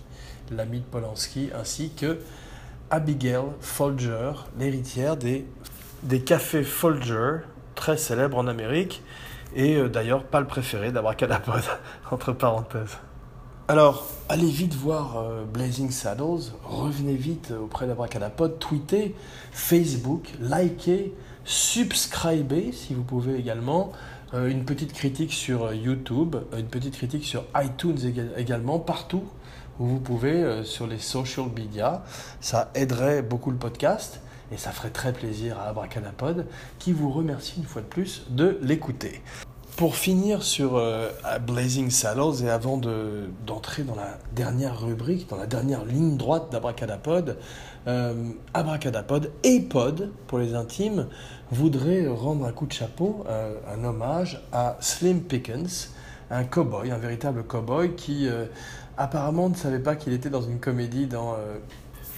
l'ami 0.50 0.80
de 0.80 0.86
Polanski, 0.86 1.50
ainsi 1.54 1.90
que 1.90 2.20
Abigail 2.90 3.48
Folger, 3.60 4.32
l'héritière 4.58 5.18
des 5.18 5.44
cafés 6.26 6.64
Folger 6.64 7.40
très 7.80 7.96
célèbre 7.96 8.38
en 8.38 8.48
Amérique, 8.48 9.02
et 9.56 9.78
euh, 9.78 9.88
d'ailleurs 9.88 10.26
pas 10.26 10.42
le 10.42 10.48
préféré 10.48 10.92
d'Abracadapod, 10.92 11.64
entre 12.12 12.34
parenthèses. 12.34 12.98
Alors, 13.70 14.06
allez 14.28 14.50
vite 14.50 14.74
voir 14.74 15.18
euh, 15.18 15.46
Blazing 15.46 15.90
Saddles, 15.90 16.52
revenez 16.66 17.14
vite 17.14 17.52
auprès 17.52 17.88
d'Abracadapod, 17.88 18.60
tweetez, 18.60 19.16
Facebook, 19.54 20.28
likez, 20.42 21.14
subscribez 21.46 22.74
si 22.74 22.94
vous 22.94 23.04
pouvez 23.04 23.36
également, 23.36 23.94
euh, 24.34 24.50
une 24.50 24.66
petite 24.66 24.92
critique 24.92 25.32
sur 25.32 25.74
YouTube, 25.74 26.36
une 26.58 26.68
petite 26.68 26.98
critique 26.98 27.24
sur 27.24 27.46
iTunes 27.56 27.98
également, 28.36 28.80
partout 28.80 29.24
où 29.80 29.86
vous 29.86 30.00
pouvez, 30.02 30.66
sur 30.66 30.86
les 30.86 31.00
social 31.00 31.46
media. 31.56 32.04
Ça 32.42 32.72
aiderait 32.76 33.22
beaucoup 33.22 33.50
le 33.50 33.58
podcast 33.58 34.20
et 34.52 34.58
ça 34.58 34.72
ferait 34.72 34.90
très 34.90 35.14
plaisir 35.14 35.60
à 35.60 35.70
Abracadapod 35.70 36.46
qui 36.80 36.92
vous 36.92 37.12
remercie 37.12 37.56
une 37.58 37.66
fois 37.66 37.82
de 37.82 37.88
plus 37.88 38.24
de 38.30 38.58
l'écouter. 38.62 39.22
Pour 39.80 39.96
finir 39.96 40.44
sur 40.44 40.76
euh, 40.76 41.10
Blazing 41.48 41.90
Saddles 41.90 42.44
et 42.44 42.50
avant 42.50 42.78
d'entrer 42.78 43.84
dans 43.84 43.96
la 43.96 44.18
dernière 44.36 44.82
rubrique, 44.82 45.30
dans 45.30 45.38
la 45.38 45.46
dernière 45.48 45.86
ligne 45.86 46.18
droite 46.18 46.52
d'Abracadapod, 46.52 47.38
euh, 47.88 48.14
Abracadapod 48.54 49.32
et 49.44 49.62
Pod 49.62 50.12
pour 50.28 50.40
les 50.40 50.54
intimes 50.54 51.08
voudrait 51.50 52.08
rendre 52.08 52.46
un 52.46 52.52
coup 52.52 52.66
de 52.66 52.74
chapeau, 52.74 53.24
euh, 53.30 53.56
un 53.74 53.86
hommage 53.86 54.44
à 54.52 54.76
Slim 54.82 55.22
Pickens, 55.22 55.92
un 56.30 56.44
cowboy, 56.44 56.92
un 56.92 56.98
véritable 56.98 57.44
cowboy 57.44 57.96
qui 57.96 58.28
apparemment 58.98 59.50
ne 59.50 59.56
savait 59.56 59.80
pas 59.80 59.96
qu'il 59.96 60.14
était 60.14 60.30
dans 60.30 60.42
une 60.42 60.60
comédie 60.60 61.08
dans 61.08 61.36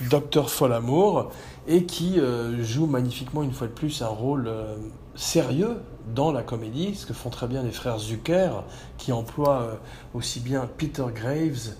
Docteur 0.09 0.49
Folamour, 0.49 1.31
et 1.67 1.85
qui 1.85 2.19
euh, 2.19 2.63
joue 2.63 2.87
magnifiquement 2.87 3.43
une 3.43 3.53
fois 3.53 3.67
de 3.67 3.73
plus 3.73 4.01
un 4.01 4.07
rôle 4.07 4.47
euh, 4.47 4.75
sérieux 5.15 5.77
dans 6.13 6.31
la 6.31 6.41
comédie, 6.41 6.95
ce 6.95 7.05
que 7.05 7.13
font 7.13 7.29
très 7.29 7.47
bien 7.47 7.61
les 7.63 7.71
frères 7.71 7.99
Zucker, 7.99 8.63
qui 8.97 9.11
emploient 9.11 9.61
euh, 9.61 9.75
aussi 10.13 10.39
bien 10.39 10.67
Peter 10.77 11.05
Graves 11.13 11.75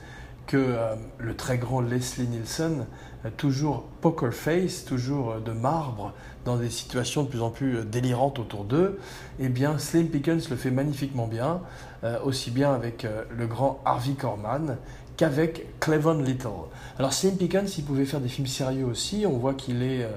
que 0.48 0.76
le 1.18 1.36
très 1.38 1.58
grand 1.58 1.80
Leslie 1.80 2.28
Nielsen, 2.28 2.86
toujours 3.38 3.86
poker 4.02 4.34
face, 4.34 4.84
toujours 4.84 5.36
de 5.36 5.54
marbre, 5.54 6.12
dans 6.44 6.58
des 6.58 6.70
situations 6.70 7.24
de 7.24 7.30
plus 7.30 7.42
en 7.42 7.52
plus 7.52 7.86
délirantes 7.86 8.38
autour 8.38 8.66
d'eux, 8.66 9.00
eh 9.40 9.48
bien 9.48 9.78
Slim 9.78 10.10
Pickens 10.10 10.50
le 10.50 10.58
fait 10.58 10.72
magnifiquement 10.72 11.28
bien, 11.28 11.62
aussi 12.26 12.52
bien 12.52 12.74
avec 12.74 13.08
le 13.30 13.48
grand 13.48 13.80
Harvey 13.86 14.12
Korman 14.12 14.76
qu'avec 15.18 15.80
Clevon 15.80 16.22
Little. 16.22 16.50
Alors 17.00 17.14
Slim 17.14 17.38
Pickens, 17.38 17.78
il 17.78 17.84
pouvait 17.84 18.06
faire 18.06 18.20
des 18.20 18.30
films 18.30 18.48
sérieux 18.48 18.86
aussi. 18.86 19.26
On 19.28 19.38
voit 19.38 19.54
qu'il 19.54 19.84
est 19.84 20.04
euh, 20.04 20.10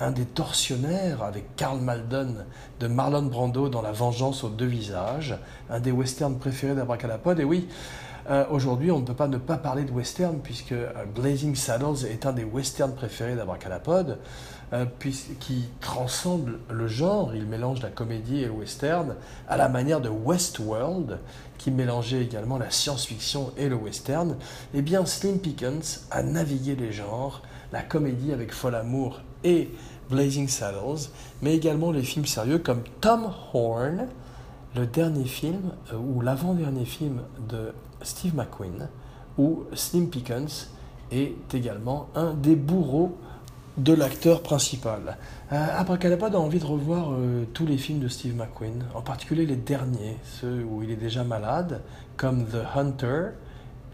un 0.00 0.10
des 0.10 0.24
tortionnaires 0.24 1.22
avec 1.22 1.56
Carl 1.56 1.80
Malden 1.80 2.44
de 2.80 2.86
Marlon 2.86 3.22
Brando 3.22 3.68
dans 3.68 3.82
La 3.82 3.92
Vengeance 3.92 4.44
aux 4.44 4.48
deux 4.48 4.66
visages, 4.66 5.36
un 5.70 5.80
des 5.80 5.92
westerns 5.92 6.38
préférés 6.38 6.74
d'Abracadapod. 6.74 7.38
Et 7.40 7.44
oui, 7.44 7.68
Euh, 8.30 8.44
aujourd'hui, 8.50 8.90
on 8.90 9.00
ne 9.00 9.04
peut 9.04 9.14
pas 9.14 9.26
ne 9.26 9.38
pas 9.38 9.56
parler 9.56 9.84
de 9.84 9.90
western 9.90 10.38
puisque 10.38 10.72
euh, 10.72 10.92
Blazing 11.14 11.54
Saddles 11.56 12.06
est 12.08 12.24
un 12.24 12.32
des 12.32 12.44
westerns 12.44 12.94
préférés 12.94 13.34
d'Abracadapod, 13.34 14.18
euh, 14.72 14.86
qui 15.38 15.64
transcende 15.80 16.58
le 16.70 16.86
genre. 16.86 17.34
Il 17.34 17.46
mélange 17.46 17.82
la 17.82 17.90
comédie 17.90 18.40
et 18.40 18.46
le 18.46 18.52
western 18.52 19.14
à 19.48 19.56
la 19.56 19.68
manière 19.68 20.00
de 20.00 20.08
Westworld, 20.08 21.18
qui 21.58 21.70
mélangeait 21.70 22.22
également 22.22 22.58
la 22.58 22.70
science-fiction 22.70 23.52
et 23.56 23.68
le 23.68 23.76
western. 23.76 24.36
Eh 24.74 24.82
bien, 24.82 25.04
Slim 25.04 25.38
Pickens 25.38 26.06
a 26.10 26.22
navigué 26.22 26.74
les 26.74 26.90
genres, 26.90 27.42
la 27.72 27.82
comédie 27.82 28.32
avec 28.32 28.52
Fol 28.52 28.74
Amour 28.74 29.20
et 29.44 29.70
Blazing 30.10 30.48
Saddles, 30.48 31.08
mais 31.42 31.54
également 31.54 31.90
les 31.90 32.02
films 32.02 32.26
sérieux 32.26 32.58
comme 32.58 32.82
Tom 33.00 33.30
Horn, 33.52 34.08
le 34.74 34.86
dernier 34.86 35.24
film 35.24 35.72
euh, 35.92 35.96
ou 35.96 36.20
l'avant-dernier 36.20 36.84
film 36.84 37.20
de 37.48 37.72
Steve 38.02 38.34
McQueen, 38.34 38.88
où 39.38 39.64
Slim 39.74 40.08
Pickens 40.08 40.68
est 41.10 41.54
également 41.54 42.08
un 42.14 42.34
des 42.34 42.56
bourreaux 42.56 43.18
de 43.78 43.94
l'acteur 43.94 44.42
principal. 44.42 45.16
Euh, 45.50 45.66
Abracadabra 45.78 46.28
a 46.28 46.36
envie 46.36 46.58
de 46.58 46.64
revoir 46.64 47.12
euh, 47.12 47.44
tous 47.54 47.66
les 47.66 47.78
films 47.78 48.00
de 48.00 48.08
Steve 48.08 48.36
McQueen, 48.36 48.84
en 48.94 49.00
particulier 49.00 49.46
les 49.46 49.56
derniers, 49.56 50.16
ceux 50.40 50.64
où 50.64 50.82
il 50.82 50.90
est 50.90 50.96
déjà 50.96 51.24
malade, 51.24 51.80
comme 52.16 52.44
The 52.46 52.76
Hunter, 52.76 53.30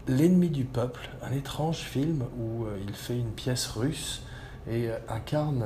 L'ennemi 0.07 0.49
du 0.49 0.63
peuple, 0.63 1.07
un 1.21 1.31
étrange 1.31 1.77
film 1.77 2.23
où 2.39 2.65
euh, 2.65 2.79
il 2.81 2.93
fait 2.93 3.17
une 3.17 3.29
pièce 3.29 3.67
russe 3.67 4.23
et 4.69 4.89
incarne 5.07 5.65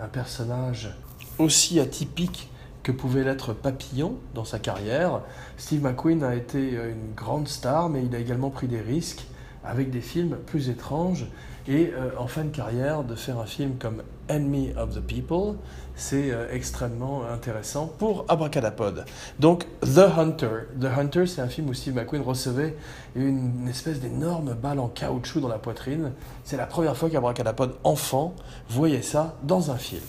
un 0.00 0.06
personnage 0.06 0.94
aussi 1.38 1.80
atypique 1.80 2.50
que 2.82 2.92
pouvait 2.92 3.24
l'être 3.24 3.54
Papillon 3.54 4.16
dans 4.34 4.44
sa 4.44 4.58
carrière. 4.58 5.22
Steve 5.56 5.82
McQueen 5.82 6.22
a 6.22 6.34
été 6.34 6.72
une 6.72 7.14
grande 7.14 7.48
star, 7.48 7.88
mais 7.88 8.04
il 8.04 8.14
a 8.14 8.18
également 8.18 8.50
pris 8.50 8.68
des 8.68 8.80
risques 8.80 9.26
avec 9.64 9.90
des 9.90 10.00
films 10.00 10.36
plus 10.46 10.68
étranges. 10.68 11.26
Et 11.68 11.92
euh, 11.94 12.10
en 12.18 12.26
fin 12.26 12.44
de 12.44 12.50
carrière, 12.50 13.04
de 13.04 13.14
faire 13.14 13.38
un 13.38 13.46
film 13.46 13.76
comme 13.78 14.02
Enemy 14.28 14.72
of 14.76 14.94
the 14.94 15.00
People, 15.00 15.56
c'est 15.94 16.30
euh, 16.30 16.46
extrêmement 16.52 17.24
intéressant 17.26 17.86
pour 17.86 18.24
Abracadapod. 18.28 19.04
Donc, 19.38 19.66
The 19.82 20.06
Hunter. 20.16 20.68
The 20.80 20.86
Hunter, 20.86 21.26
c'est 21.26 21.42
un 21.42 21.48
film 21.48 21.68
où 21.68 21.74
Steve 21.74 21.94
McQueen 21.94 22.22
recevait 22.22 22.76
une 23.14 23.68
espèce 23.68 24.00
d'énorme 24.00 24.54
balle 24.54 24.78
en 24.78 24.88
caoutchouc 24.88 25.40
dans 25.40 25.48
la 25.48 25.58
poitrine. 25.58 26.12
C'est 26.44 26.56
la 26.56 26.66
première 26.66 26.96
fois 26.96 27.10
qu'Abracadapod, 27.10 27.76
enfant, 27.84 28.34
voyait 28.68 29.02
ça 29.02 29.36
dans 29.42 29.70
un 29.70 29.76
film. 29.76 30.02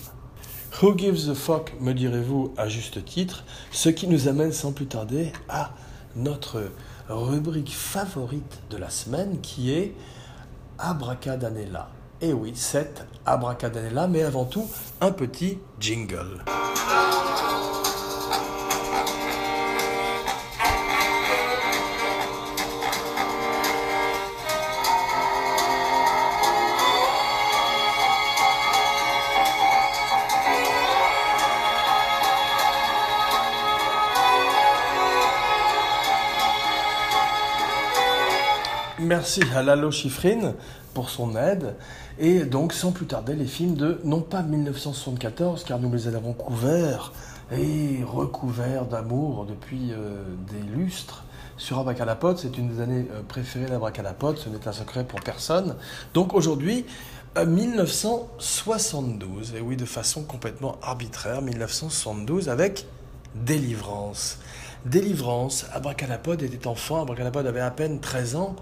Who 0.81 0.97
gives 0.97 1.29
a 1.29 1.35
fuck, 1.35 1.73
me 1.81 1.93
direz-vous 1.93 2.53
à 2.55 2.69
juste 2.69 3.03
titre, 3.03 3.43
ce 3.71 3.89
qui 3.89 4.07
nous 4.07 4.29
amène 4.29 4.53
sans 4.53 4.71
plus 4.71 4.85
tarder 4.85 5.33
à 5.49 5.71
notre 6.15 6.71
rubrique 7.09 7.73
favorite 7.73 8.61
de 8.69 8.77
la 8.77 8.89
semaine 8.89 9.41
qui 9.41 9.73
est 9.73 9.93
Abracadanella. 10.81 11.87
Eh 12.21 12.33
oui, 12.33 12.53
c'est 12.55 13.05
Abracadanella, 13.25 14.07
mais 14.07 14.23
avant 14.23 14.45
tout, 14.45 14.67
un 14.99 15.11
petit 15.11 15.59
jingle. 15.79 16.43
Merci 39.21 39.41
à 39.55 39.61
Lalo 39.61 39.91
Schifrin 39.91 40.55
pour 40.95 41.11
son 41.11 41.35
aide. 41.35 41.75
Et 42.17 42.39
donc, 42.39 42.73
sans 42.73 42.91
plus 42.91 43.05
tarder, 43.05 43.35
les 43.35 43.45
films 43.45 43.75
de, 43.75 44.01
non 44.03 44.21
pas 44.21 44.41
1974, 44.41 45.63
car 45.63 45.77
nous 45.77 45.93
les 45.93 46.07
avons 46.07 46.33
couverts 46.33 47.13
et 47.51 47.99
recouverts 48.03 48.87
d'amour 48.87 49.45
depuis 49.45 49.91
euh, 49.91 50.23
des 50.51 50.63
lustres 50.75 51.23
sur 51.55 51.77
Abracadapod. 51.77 52.39
C'est 52.39 52.57
une 52.57 52.73
des 52.73 52.81
années 52.81 53.05
euh, 53.11 53.21
préférées 53.21 53.67
d'Abracadapod, 53.67 54.39
ce 54.39 54.49
n'est 54.49 54.67
un 54.67 54.73
secret 54.73 55.03
pour 55.03 55.21
personne. 55.21 55.75
Donc 56.15 56.33
aujourd'hui, 56.33 56.87
1972, 57.37 59.53
et 59.55 59.61
oui, 59.61 59.77
de 59.77 59.85
façon 59.85 60.23
complètement 60.23 60.77
arbitraire, 60.81 61.43
1972, 61.43 62.49
avec 62.49 62.87
Délivrance. 63.35 64.39
Délivrance, 64.85 65.67
Abracadapod 65.73 66.41
était 66.41 66.65
enfant, 66.65 67.03
Abracadapod 67.03 67.45
avait 67.45 67.59
à 67.59 67.69
peine 67.69 67.99
13 67.99 68.35
ans, 68.35 68.55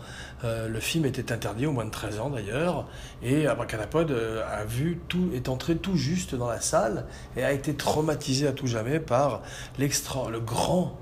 euh, 0.43 0.67
le 0.67 0.81
film 0.81 1.05
était 1.05 1.31
interdit 1.31 1.65
au 1.65 1.71
moins 1.71 1.85
de 1.85 1.91
13 1.91 2.19
ans 2.19 2.29
d'ailleurs, 2.29 2.87
et 3.23 3.47
Abracadapod 3.47 4.11
euh, 4.11 4.43
a 4.45 4.65
vu 4.65 4.99
tout, 5.07 5.29
est 5.33 5.47
entré 5.47 5.77
tout 5.77 5.95
juste 5.95 6.35
dans 6.35 6.49
la 6.49 6.59
salle 6.59 7.05
et 7.37 7.43
a 7.45 7.53
été 7.53 7.73
traumatisé 7.73 8.47
à 8.47 8.51
tout 8.51 8.67
jamais 8.67 8.99
par 8.99 9.43
le 9.77 10.39
grand, 10.41 10.97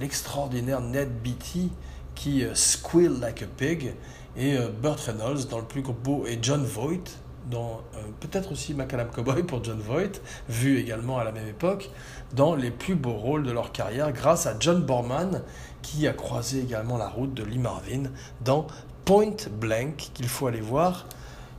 l'extraordinaire 0.00 0.80
Ned 0.80 1.12
Beatty 1.22 1.70
qui 2.16 2.42
euh, 2.42 2.52
squeal 2.56 3.20
like 3.20 3.42
a 3.42 3.46
pig, 3.46 3.94
et 4.36 4.58
Burt 4.82 5.00
Reynolds 5.00 5.46
dans 5.48 5.58
le 5.58 5.64
plus 5.64 5.82
beau, 5.82 6.26
et 6.26 6.38
John 6.42 6.62
Voight 6.62 7.08
dans 7.50 7.82
peut-être 8.20 8.52
aussi 8.52 8.74
Macadam 8.74 9.08
Cowboy 9.08 9.42
pour 9.42 9.62
John 9.62 9.78
Voight, 9.78 10.20
vu 10.48 10.78
également 10.78 11.18
à 11.18 11.24
la 11.24 11.32
même 11.32 11.46
époque, 11.46 11.90
dans 12.34 12.54
les 12.54 12.70
plus 12.70 12.94
beaux 12.94 13.14
rôles 13.14 13.44
de 13.44 13.52
leur 13.52 13.72
carrière 13.72 14.12
grâce 14.12 14.46
à 14.46 14.54
John 14.58 14.82
Borman 14.82 15.42
qui 15.82 16.08
a 16.08 16.12
croisé 16.12 16.60
également 16.60 16.98
la 16.98 17.08
route 17.08 17.34
de 17.34 17.44
Lee 17.44 17.58
Marvin 17.58 18.04
dans 18.44 18.66
Point 19.04 19.36
Blank 19.52 20.10
qu'il 20.14 20.28
faut 20.28 20.48
aller 20.48 20.60
voir 20.60 21.06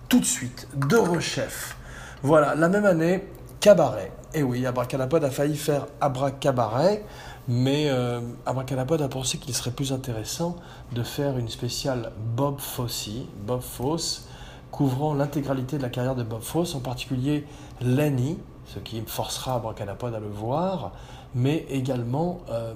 tout 0.10 0.20
de 0.20 0.26
suite 0.26 0.68
de 0.76 0.98
rechef. 0.98 1.78
Voilà, 2.24 2.56
la 2.56 2.68
même 2.68 2.86
année, 2.86 3.24
Cabaret. 3.60 4.12
Et 4.34 4.40
eh 4.40 4.44
oui, 4.44 4.66
Abracadapod 4.66 5.24
a 5.24 5.32
failli 5.32 5.56
faire 5.56 5.88
Abracabaret, 6.02 7.06
mais 7.48 7.88
euh, 7.90 8.20
a 8.46 9.08
pensé 9.08 9.38
qu'il 9.38 9.56
serait 9.56 9.72
plus 9.72 9.94
intéressant 9.94 10.58
de 10.92 11.04
faire 11.04 11.38
une 11.38 11.48
spéciale 11.48 12.12
Bob 12.36 12.60
Fosse, 12.60 13.10
Bob 13.46 13.62
Fosse, 13.62 14.28
couvrant 14.72 15.14
l'intégralité 15.14 15.78
de 15.78 15.84
la 15.84 15.90
carrière 15.90 16.16
de 16.16 16.24
Bob 16.24 16.42
Fosse, 16.42 16.76
en 16.76 16.80
particulier 16.80 17.46
Lenny, 17.82 18.38
ce 18.66 18.80
qui 18.80 19.02
forcera 19.06 19.56
Abracadapod 19.56 20.14
à 20.14 20.20
le 20.20 20.28
voir, 20.28 20.92
mais 21.36 21.66
également 21.70 22.42
euh, 22.50 22.74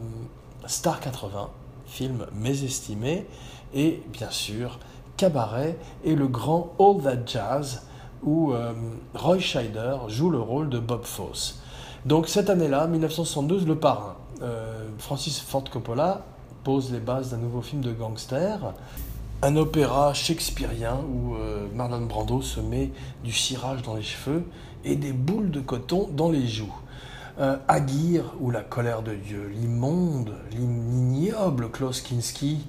Star 0.65 0.99
80, 0.99 1.49
film 1.85 2.25
mésestimé, 2.33 3.27
et 3.73 4.01
bien 4.11 4.29
sûr 4.29 4.79
Cabaret 5.17 5.77
et 6.03 6.15
le 6.15 6.27
grand 6.27 6.73
All 6.79 7.01
That 7.03 7.25
Jazz, 7.25 7.83
où 8.23 8.53
euh, 8.53 8.73
Roy 9.13 9.39
Scheider 9.39 9.97
joue 10.07 10.29
le 10.29 10.39
rôle 10.39 10.69
de 10.69 10.79
Bob 10.79 11.03
Fosse. 11.03 11.61
Donc 12.05 12.27
cette 12.27 12.49
année-là, 12.49 12.87
1972, 12.87 13.67
Le 13.67 13.75
Parrain. 13.75 14.15
Euh, 14.41 14.89
Francis 14.97 15.39
Ford 15.39 15.63
Coppola 15.71 16.25
pose 16.63 16.91
les 16.91 16.99
bases 16.99 17.29
d'un 17.31 17.37
nouveau 17.37 17.61
film 17.61 17.81
de 17.81 17.91
gangster, 17.91 18.73
un 19.43 19.55
opéra 19.55 20.13
shakespearien 20.13 20.97
où 20.97 21.35
Marlon 21.73 22.05
Brando 22.05 22.41
se 22.41 22.59
met 22.59 22.91
du 23.23 23.31
cirage 23.31 23.81
dans 23.81 23.95
les 23.95 24.03
cheveux 24.03 24.43
et 24.83 24.95
des 24.95 25.13
boules 25.13 25.51
de 25.51 25.59
coton 25.59 26.09
dans 26.15 26.29
les 26.29 26.47
joues. 26.47 26.73
Euh, 27.39 27.57
Aguirre 27.67 28.33
ou 28.39 28.51
La 28.51 28.61
colère 28.61 29.01
de 29.01 29.15
Dieu, 29.15 29.51
l'immonde, 29.55 30.33
l'ignoble 30.51 31.71
Klaus 31.71 32.01
Kinski 32.01 32.67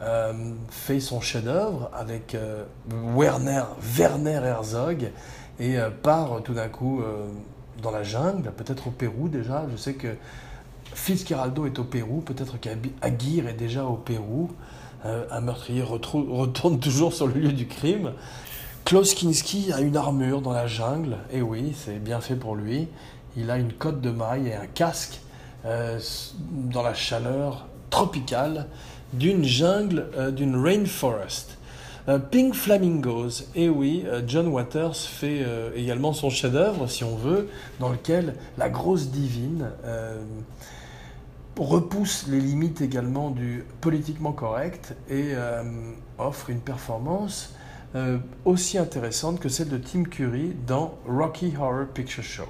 euh, 0.00 0.52
fait 0.70 1.00
son 1.00 1.20
chef-d'œuvre 1.20 1.90
avec 1.94 2.34
euh, 2.34 2.64
Werner, 3.16 3.64
Werner 3.80 4.40
Herzog 4.44 5.10
et 5.58 5.76
part 6.02 6.42
tout 6.42 6.54
d'un 6.54 6.68
coup 6.68 7.02
dans 7.82 7.90
la 7.90 8.02
jungle, 8.02 8.50
peut-être 8.56 8.88
au 8.88 8.90
Pérou 8.90 9.28
déjà. 9.28 9.64
Je 9.70 9.76
sais 9.76 9.94
que 9.94 10.08
Fitzcarraldo 10.94 11.66
est 11.66 11.78
au 11.78 11.84
Pérou, 11.84 12.20
peut-être 12.20 12.58
qu'Aguirre 12.58 13.48
est 13.48 13.54
déjà 13.54 13.84
au 13.84 13.96
Pérou. 13.96 14.50
Un 15.04 15.40
meurtrier 15.40 15.82
retourne 15.82 16.78
toujours 16.78 17.12
sur 17.12 17.26
le 17.26 17.34
lieu 17.34 17.52
du 17.52 17.66
crime. 17.66 18.12
Klaus 18.84 19.14
Kinski 19.14 19.72
a 19.72 19.80
une 19.80 19.96
armure 19.96 20.42
dans 20.42 20.52
la 20.52 20.66
jungle, 20.66 21.16
et 21.32 21.40
oui, 21.40 21.72
c'est 21.74 22.02
bien 22.02 22.20
fait 22.20 22.34
pour 22.34 22.56
lui. 22.56 22.88
Il 23.36 23.50
a 23.50 23.56
une 23.56 23.72
cotte 23.72 24.00
de 24.00 24.10
maille 24.10 24.48
et 24.48 24.54
un 24.54 24.66
casque 24.66 25.20
euh, 25.64 25.98
dans 26.42 26.82
la 26.82 26.92
chaleur 26.92 27.66
tropicale 27.88 28.66
d'une 29.12 29.44
jungle, 29.44 30.08
euh, 30.16 30.30
d'une 30.30 30.56
rainforest. 30.56 31.56
Euh, 32.08 32.18
Pink 32.18 32.54
Flamingos, 32.54 33.44
et 33.54 33.68
oui, 33.68 34.04
John 34.26 34.48
Waters 34.48 34.96
fait 34.96 35.46
également 35.76 36.12
son 36.12 36.30
chef-d'œuvre, 36.30 36.88
si 36.88 37.04
on 37.04 37.16
veut, 37.16 37.48
dans 37.78 37.90
lequel 37.90 38.34
la 38.58 38.68
grosse 38.68 39.08
divine 39.08 39.70
repousse 41.58 42.26
les 42.28 42.40
limites 42.40 42.80
également 42.80 43.30
du 43.30 43.64
politiquement 43.80 44.32
correct 44.32 44.94
et 45.08 45.34
offre 46.18 46.50
une 46.50 46.60
performance 46.60 47.54
euh, 47.94 48.18
aussi 48.46 48.78
intéressante 48.78 49.38
que 49.38 49.50
celle 49.50 49.68
de 49.68 49.76
Tim 49.76 50.04
Curry 50.04 50.56
dans 50.66 50.98
Rocky 51.06 51.52
Horror 51.58 51.86
Picture 51.92 52.24
Show. 52.24 52.48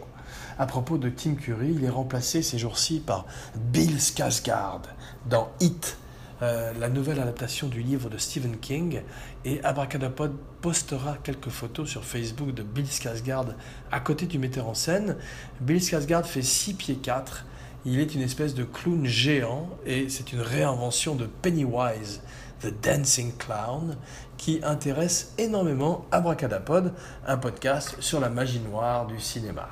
À 0.56 0.66
propos 0.66 0.98
de 0.98 1.08
Tim 1.08 1.34
Curry, 1.34 1.72
il 1.72 1.84
est 1.84 1.88
remplacé 1.88 2.42
ces 2.42 2.58
jours-ci 2.58 3.00
par 3.00 3.26
Bill 3.56 3.96
Skarsgård 3.96 4.82
dans 5.28 5.48
Hit, 5.58 5.98
euh, 6.42 6.72
la 6.78 6.88
nouvelle 6.88 7.18
adaptation 7.18 7.66
du 7.66 7.82
livre 7.82 8.08
de 8.08 8.18
Stephen 8.18 8.56
King. 8.58 9.02
Et 9.44 9.60
Abracadapod 9.64 10.32
postera 10.60 11.16
quelques 11.24 11.50
photos 11.50 11.88
sur 11.88 12.04
Facebook 12.04 12.54
de 12.54 12.62
Bill 12.62 12.86
Skarsgård 12.86 13.54
à 13.90 13.98
côté 13.98 14.26
du 14.26 14.38
metteur 14.38 14.68
en 14.68 14.74
scène. 14.74 15.16
Bill 15.60 15.80
Skarsgård 15.80 16.24
fait 16.24 16.42
6 16.42 16.74
pieds 16.74 16.96
4. 16.96 17.46
Il 17.84 17.98
est 17.98 18.14
une 18.14 18.22
espèce 18.22 18.54
de 18.54 18.62
clown 18.62 19.04
géant 19.04 19.68
et 19.84 20.08
c'est 20.08 20.32
une 20.32 20.40
réinvention 20.40 21.16
de 21.16 21.26
Pennywise, 21.26 22.20
The 22.60 22.72
Dancing 22.80 23.32
Clown, 23.36 23.96
qui 24.36 24.60
intéresse 24.62 25.34
énormément 25.36 26.04
Abracadapod, 26.12 26.92
un 27.26 27.36
podcast 27.38 27.96
sur 27.98 28.20
la 28.20 28.28
magie 28.28 28.60
noire 28.60 29.08
du 29.08 29.18
cinéma. 29.18 29.68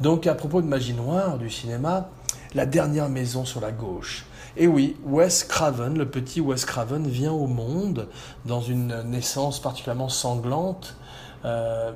Donc 0.00 0.28
à 0.28 0.36
propos 0.36 0.62
de 0.62 0.68
magie 0.68 0.94
noire 0.94 1.36
du 1.36 1.50
cinéma, 1.50 2.10
la 2.54 2.64
dernière 2.64 3.08
maison 3.08 3.44
sur 3.44 3.60
la 3.60 3.72
gauche. 3.72 4.24
Et 4.56 4.68
oui, 4.68 4.96
Wes 5.04 5.42
Craven, 5.42 5.98
le 5.98 6.08
petit 6.08 6.40
Wes 6.40 6.64
Craven, 6.64 7.08
vient 7.08 7.32
au 7.32 7.48
monde 7.48 8.08
dans 8.44 8.60
une 8.60 9.02
naissance 9.02 9.60
particulièrement 9.60 10.08
sanglante, 10.08 10.96
euh, 11.44 11.90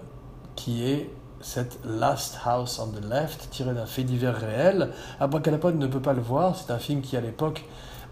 qui 0.57 0.89
est 0.89 1.09
cette 1.43 1.79
Last 1.85 2.39
House 2.45 2.79
on 2.79 2.89
the 2.89 3.05
Left, 3.05 3.49
tiré 3.51 3.75
d'un 3.75 3.87
fait 3.87 4.05
divers 4.05 4.37
réel. 4.37 4.91
Abracadapod 5.21 5.77
ne 5.77 5.87
peut 5.87 6.01
pas 6.01 6.13
le 6.13 6.23
voir, 6.23 6.57
c'est 6.57 6.73
un 6.73 6.79
film 6.79 7.03
qui 7.03 7.17
à 7.17 7.21
l'époque, 7.21 7.65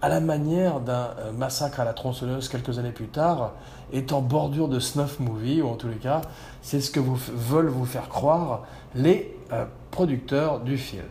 à 0.03 0.09
la 0.09 0.21
manière 0.21 0.81
d'un 0.81 1.11
euh, 1.19 1.33
massacre 1.33 1.81
à 1.81 1.85
la 1.85 1.93
tronçonneuse 1.93 2.49
quelques 2.49 2.79
années 2.79 2.93
plus 2.93 3.09
tard, 3.09 3.53
est 3.93 4.13
en 4.13 4.21
bordure 4.21 4.69
de 4.69 4.81
snuff 4.81 5.21
movie, 5.21 5.63
ou 5.63 5.69
en 5.69 5.75
tous 5.75 5.89
les 5.89 5.97
cas, 5.97 6.23
c'est 6.63 6.81
ce 6.81 6.91
que 6.91 7.01
veulent 7.01 7.69
vous 7.69 7.87
faire 7.87 8.09
croire 8.09 8.63
les 8.95 9.37
euh, 9.53 9.65
producteurs 9.91 10.61
du 10.61 10.79
film. 10.79 11.03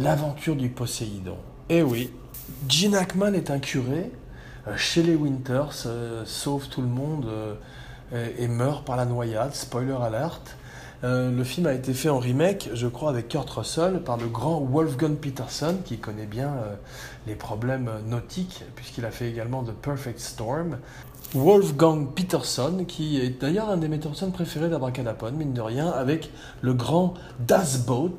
L'aventure 0.00 0.56
du 0.56 0.68
Poséidon. 0.68 1.36
Eh 1.68 1.82
oui, 1.82 2.12
Gene 2.68 2.94
Hackman 2.94 3.34
est 3.34 3.50
un 3.50 3.58
curé. 3.58 4.10
Euh, 4.66 4.76
Shelley 4.76 5.14
Winters 5.14 5.84
euh, 5.86 6.22
sauve 6.24 6.68
tout 6.68 6.82
le 6.82 6.88
monde 6.88 7.28
et 8.38 8.46
meurt 8.46 8.84
par 8.84 8.96
la 8.96 9.06
noyade. 9.06 9.54
Spoiler 9.54 9.96
alert. 11.02 11.32
le 11.36 11.44
film 11.44 11.66
a 11.66 11.72
été 11.72 11.94
fait 11.94 12.08
en 12.08 12.18
remake, 12.18 12.70
je 12.74 12.86
crois, 12.86 13.10
avec 13.10 13.28
Kurt 13.28 13.48
Russell, 13.50 14.00
par 14.02 14.16
le 14.16 14.26
grand 14.26 14.60
Wolfgang 14.60 15.16
Peterson, 15.16 15.76
qui 15.84 15.98
connaît 15.98 16.26
bien 16.26 16.54
les 17.26 17.34
problèmes 17.34 17.90
nautiques, 18.06 18.64
puisqu'il 18.74 19.04
a 19.04 19.10
fait 19.10 19.28
également 19.28 19.62
The 19.62 19.72
Perfect 19.72 20.20
Storm. 20.20 20.78
Wolfgang 21.34 22.08
Peterson, 22.14 22.84
qui 22.86 23.18
est 23.18 23.40
d'ailleurs 23.40 23.70
un 23.70 23.78
des 23.78 23.88
metteurs 23.88 24.12
préférés 24.32 24.68
d'Abracadapod, 24.68 25.34
mine 25.34 25.54
de 25.54 25.62
rien, 25.62 25.88
avec 25.88 26.30
le 26.60 26.74
grand 26.74 27.14
Das 27.40 27.78
Boat, 27.86 28.16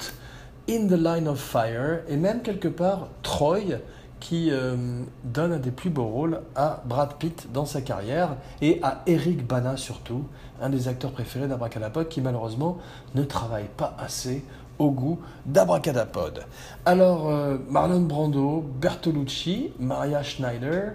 In 0.69 0.87
the 0.87 0.97
Line 0.97 1.27
of 1.27 1.39
Fire, 1.39 1.99
et 2.07 2.17
même 2.17 2.41
quelque 2.41 2.69
part 2.69 3.09
Troy, 3.21 3.79
qui 4.23 4.51
euh, 4.51 5.03
donne 5.25 5.51
un 5.51 5.59
des 5.59 5.69
plus 5.69 5.89
beaux 5.89 6.07
rôles 6.07 6.39
à 6.55 6.81
Brad 6.85 7.15
Pitt 7.19 7.51
dans 7.51 7.65
sa 7.65 7.81
carrière, 7.81 8.37
et 8.61 8.79
à 8.81 9.03
Eric 9.05 9.45
Bana 9.45 9.75
surtout, 9.75 10.23
un 10.61 10.69
des 10.69 10.87
acteurs 10.87 11.11
préférés 11.11 11.49
d'Abracadapod, 11.49 12.07
qui 12.07 12.21
malheureusement 12.21 12.77
ne 13.15 13.23
travaille 13.23 13.67
pas 13.75 13.97
assez 13.99 14.45
au 14.79 14.91
goût 14.91 15.19
d'Abracadapod. 15.45 16.45
Alors, 16.85 17.29
euh, 17.29 17.57
Marlon 17.69 17.99
Brando, 17.99 18.63
Bertolucci, 18.79 19.73
Maria 19.77 20.23
Schneider, 20.23 20.93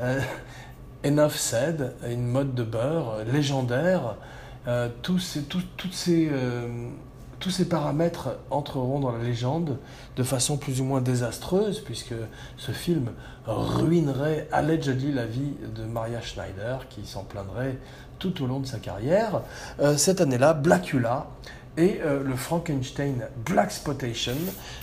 euh, 0.00 0.20
Enough 1.04 1.30
Said, 1.30 1.94
une 2.08 2.28
mode 2.28 2.54
de 2.54 2.62
beurre 2.62 3.24
légendaire. 3.30 4.14
Tous, 5.02 5.18
ces, 5.18 5.42
toutes 5.42 5.92
ces, 5.92 6.30
tous 7.42 7.50
ces 7.50 7.68
paramètres 7.68 8.36
entreront 8.50 9.00
dans 9.00 9.10
la 9.10 9.22
légende 9.22 9.76
de 10.14 10.22
façon 10.22 10.56
plus 10.56 10.80
ou 10.80 10.84
moins 10.84 11.00
désastreuse, 11.00 11.80
puisque 11.80 12.14
ce 12.56 12.70
film 12.70 13.10
ruinerait 13.46 14.46
allegedly 14.52 15.12
la 15.12 15.26
vie 15.26 15.54
de 15.74 15.82
Maria 15.82 16.20
Schneider, 16.20 16.86
qui 16.88 17.04
s'en 17.04 17.24
plaindrait 17.24 17.78
tout 18.20 18.44
au 18.44 18.46
long 18.46 18.60
de 18.60 18.66
sa 18.66 18.78
carrière. 18.78 19.42
Euh, 19.80 19.96
cette 19.96 20.20
année-là, 20.20 20.54
Blackula 20.54 21.26
et 21.76 22.00
le 22.04 22.36
Frankenstein 22.36 23.26
Black 23.46 23.72
Spotation 23.72 24.36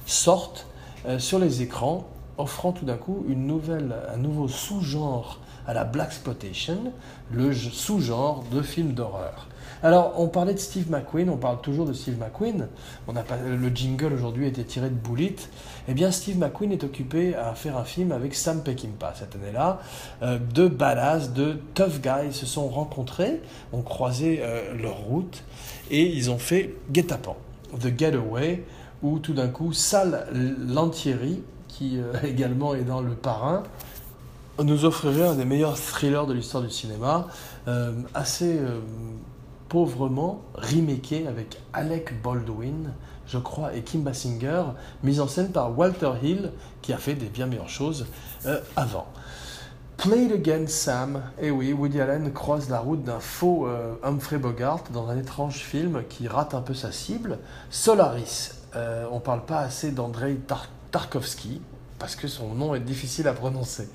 sortent 0.08 0.66
sur 1.20 1.38
les 1.38 1.62
écrans, 1.62 2.10
offrant 2.38 2.72
tout 2.72 2.84
d'un 2.84 2.98
coup 2.98 3.24
un 3.30 4.18
nouveau 4.18 4.48
sous-genre 4.48 5.40
à 5.68 5.74
la 5.76 5.84
Black 5.84 6.08
Exploitation, 6.08 6.92
le 7.32 7.54
sous-genre 7.54 8.44
de 8.52 8.64
film 8.64 8.94
d'horreur. 8.94 9.48
Alors, 9.82 10.16
on 10.18 10.28
parlait 10.28 10.54
de 10.54 10.60
Steve 10.60 10.92
McQueen, 10.92 11.30
on 11.30 11.38
parle 11.38 11.62
toujours 11.62 11.86
de 11.86 11.94
Steve 11.94 12.18
McQueen. 12.20 12.68
On 13.08 13.16
a 13.16 13.22
pas, 13.22 13.38
le 13.38 13.70
jingle 13.70 14.12
aujourd'hui 14.12 14.46
était 14.46 14.66
tiré 14.66 14.90
de 14.90 14.96
Bullet. 14.96 15.36
Eh 15.88 15.94
bien, 15.94 16.12
Steve 16.12 16.38
McQueen 16.38 16.74
est 16.74 16.84
occupé 16.84 17.34
à 17.34 17.54
faire 17.54 17.78
un 17.78 17.86
film 17.86 18.12
avec 18.12 18.36
Sam 18.36 18.62
Peckinpah 18.62 19.14
cette 19.16 19.36
année-là. 19.36 19.80
Euh, 20.22 20.38
deux 20.38 20.68
badass, 20.68 21.32
deux 21.32 21.62
tough 21.76 22.02
guys 22.02 22.34
se 22.34 22.46
sont 22.46 22.68
rencontrés, 22.68 23.42
ont 23.72 23.82
croisé 23.82 24.42
euh, 24.42 24.76
leur 24.76 24.98
route 24.98 25.44
et 25.90 26.06
ils 26.06 26.30
ont 26.30 26.40
fait 26.40 26.76
Guet-apens, 26.92 27.38
The 27.80 27.98
Getaway, 27.98 28.66
où 29.02 29.20
tout 29.20 29.34
d'un 29.34 29.48
coup, 29.48 29.72
Sal 29.72 30.28
Lantieri, 30.68 31.42
qui 31.70 32.00
euh, 32.00 32.12
également 32.24 32.76
est 32.76 32.84
dans 32.84 33.00
Le 33.00 33.14
Parrain, 33.14 33.64
nous 34.62 34.84
offrirait 34.84 35.26
un 35.26 35.36
des 35.36 35.46
meilleurs 35.46 35.80
thrillers 35.80 36.28
de 36.28 36.34
l'histoire 36.34 36.62
du 36.62 36.70
cinéma, 36.70 37.28
assez 38.14 38.60
pauvrement 39.70 40.42
remaké 40.56 41.28
avec 41.28 41.60
Alec 41.74 42.22
Baldwin, 42.22 42.94
je 43.28 43.38
crois, 43.38 43.74
et 43.76 43.84
Kim 43.84 44.04
Basinger, 44.04 44.64
mise 45.04 45.22
en 45.22 45.28
scène 45.28 45.52
par 45.52 45.78
Walter 45.78 46.12
Hill, 46.22 46.52
qui 46.82 46.92
a 46.92 46.98
fait 46.98 47.14
des 47.14 47.28
bien 47.28 47.46
meilleures 47.46 47.70
choses 47.70 48.08
euh, 48.46 48.60
avant. 48.76 49.08
Play 49.98 50.26
It 50.26 50.32
Again 50.32 50.68
Sam, 50.68 51.22
eh 51.40 51.52
oui, 51.52 51.72
Woody 51.74 52.02
Allen 52.02 52.32
croise 52.34 52.70
la 52.70 52.80
route 52.80 53.04
d'un 53.04 53.20
faux 53.20 53.68
Humphrey 54.02 54.38
Bogart 54.38 54.86
dans 54.94 55.10
un 55.10 55.18
étrange 55.18 55.58
film 55.58 56.04
qui 56.08 56.30
rate 56.30 56.54
un 56.54 56.62
peu 56.62 56.74
sa 56.74 56.94
cible. 56.94 57.38
Solaris, 57.70 58.52
on 58.76 59.16
ne 59.16 59.20
parle 59.20 59.44
pas 59.44 59.60
assez 59.60 59.92
d'Andrei 59.92 60.38
Tarkovsky, 60.92 61.62
parce 62.00 62.16
que 62.16 62.30
son 62.30 62.56
nom 62.56 62.74
est 62.76 62.80
difficile 62.80 63.28
à 63.28 63.34
prononcer. 63.34 63.90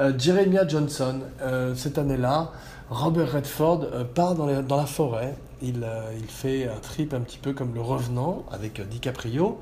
Euh, 0.00 0.12
Jeremiah 0.18 0.66
Johnson, 0.66 1.20
euh, 1.40 1.74
cette 1.76 1.98
année-là, 1.98 2.50
Robert 2.90 3.32
Redford 3.32 3.84
euh, 3.92 4.04
part 4.04 4.34
dans, 4.34 4.46
la 4.46 4.86
forêt. 4.86 5.36
Il, 5.62 5.86
il, 6.18 6.26
fait 6.26 6.68
un 6.68 6.78
trip 6.78 7.14
un 7.14 7.20
petit 7.20 7.38
peu 7.38 7.52
comme 7.52 7.74
le 7.74 7.80
revenant 7.80 8.44
avec 8.50 8.86
DiCaprio 8.86 9.58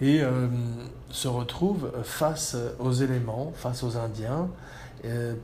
et 0.00 0.20
se 1.10 1.26
retrouve 1.26 1.90
face 2.02 2.54
aux 2.80 2.92
éléments, 2.92 3.52
face 3.54 3.82
aux 3.82 3.96
Indiens, 3.96 4.48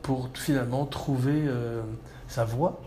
pour 0.03 0.29
finalement 0.35 0.85
trouver 0.85 1.45
sa 2.29 2.45
voie 2.45 2.83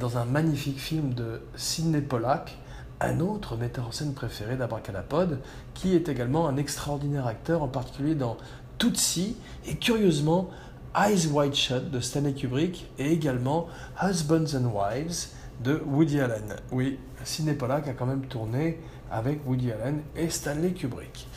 dans 0.00 0.18
un 0.18 0.24
magnifique 0.24 0.80
film 0.80 1.14
de 1.14 1.40
Sidney 1.54 2.00
Pollack, 2.00 2.58
un 3.00 3.20
autre 3.20 3.56
metteur 3.56 3.88
en 3.88 3.92
scène 3.92 4.12
préféré 4.12 4.56
d'Abracadapod, 4.56 5.38
qui 5.74 5.94
est 5.94 6.08
également 6.08 6.48
un 6.48 6.56
extraordinaire 6.56 7.26
acteur, 7.26 7.62
en 7.62 7.68
particulier 7.68 8.14
dans 8.14 8.36
Tootsie, 8.78 9.36
et 9.66 9.76
curieusement 9.76 10.50
Eyes 10.98 11.28
Wide 11.28 11.54
Shut 11.54 11.90
de 11.92 12.00
Stanley 12.00 12.32
Kubrick 12.32 12.86
et 12.98 13.12
également 13.12 13.68
Husbands 14.02 14.56
and 14.56 14.72
Wives 14.74 15.28
de 15.62 15.80
Woody 15.86 16.18
Allen. 16.18 16.56
Oui, 16.72 16.98
Sidney 17.22 17.54
Pollack 17.54 17.86
a 17.86 17.92
quand 17.92 18.06
même 18.06 18.26
tourné 18.26 18.80
avec 19.08 19.46
Woody 19.46 19.70
Allen 19.70 20.00
et 20.16 20.28
Stanley 20.28 20.72
Kubrick. 20.72 21.28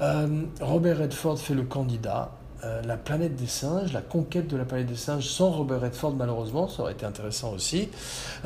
Euh, 0.00 0.44
Robert 0.62 0.98
Redford 0.98 1.38
fait 1.38 1.54
le 1.54 1.64
candidat. 1.64 2.32
Euh, 2.64 2.80
la 2.82 2.96
planète 2.96 3.36
des 3.36 3.46
singes, 3.46 3.92
la 3.92 4.00
conquête 4.00 4.48
de 4.48 4.56
la 4.56 4.64
planète 4.64 4.86
des 4.86 4.96
singes 4.96 5.28
sans 5.28 5.50
Robert 5.50 5.82
Redford 5.82 6.14
malheureusement, 6.14 6.66
ça 6.66 6.82
aurait 6.82 6.92
été 6.92 7.04
intéressant 7.04 7.52
aussi. 7.52 7.90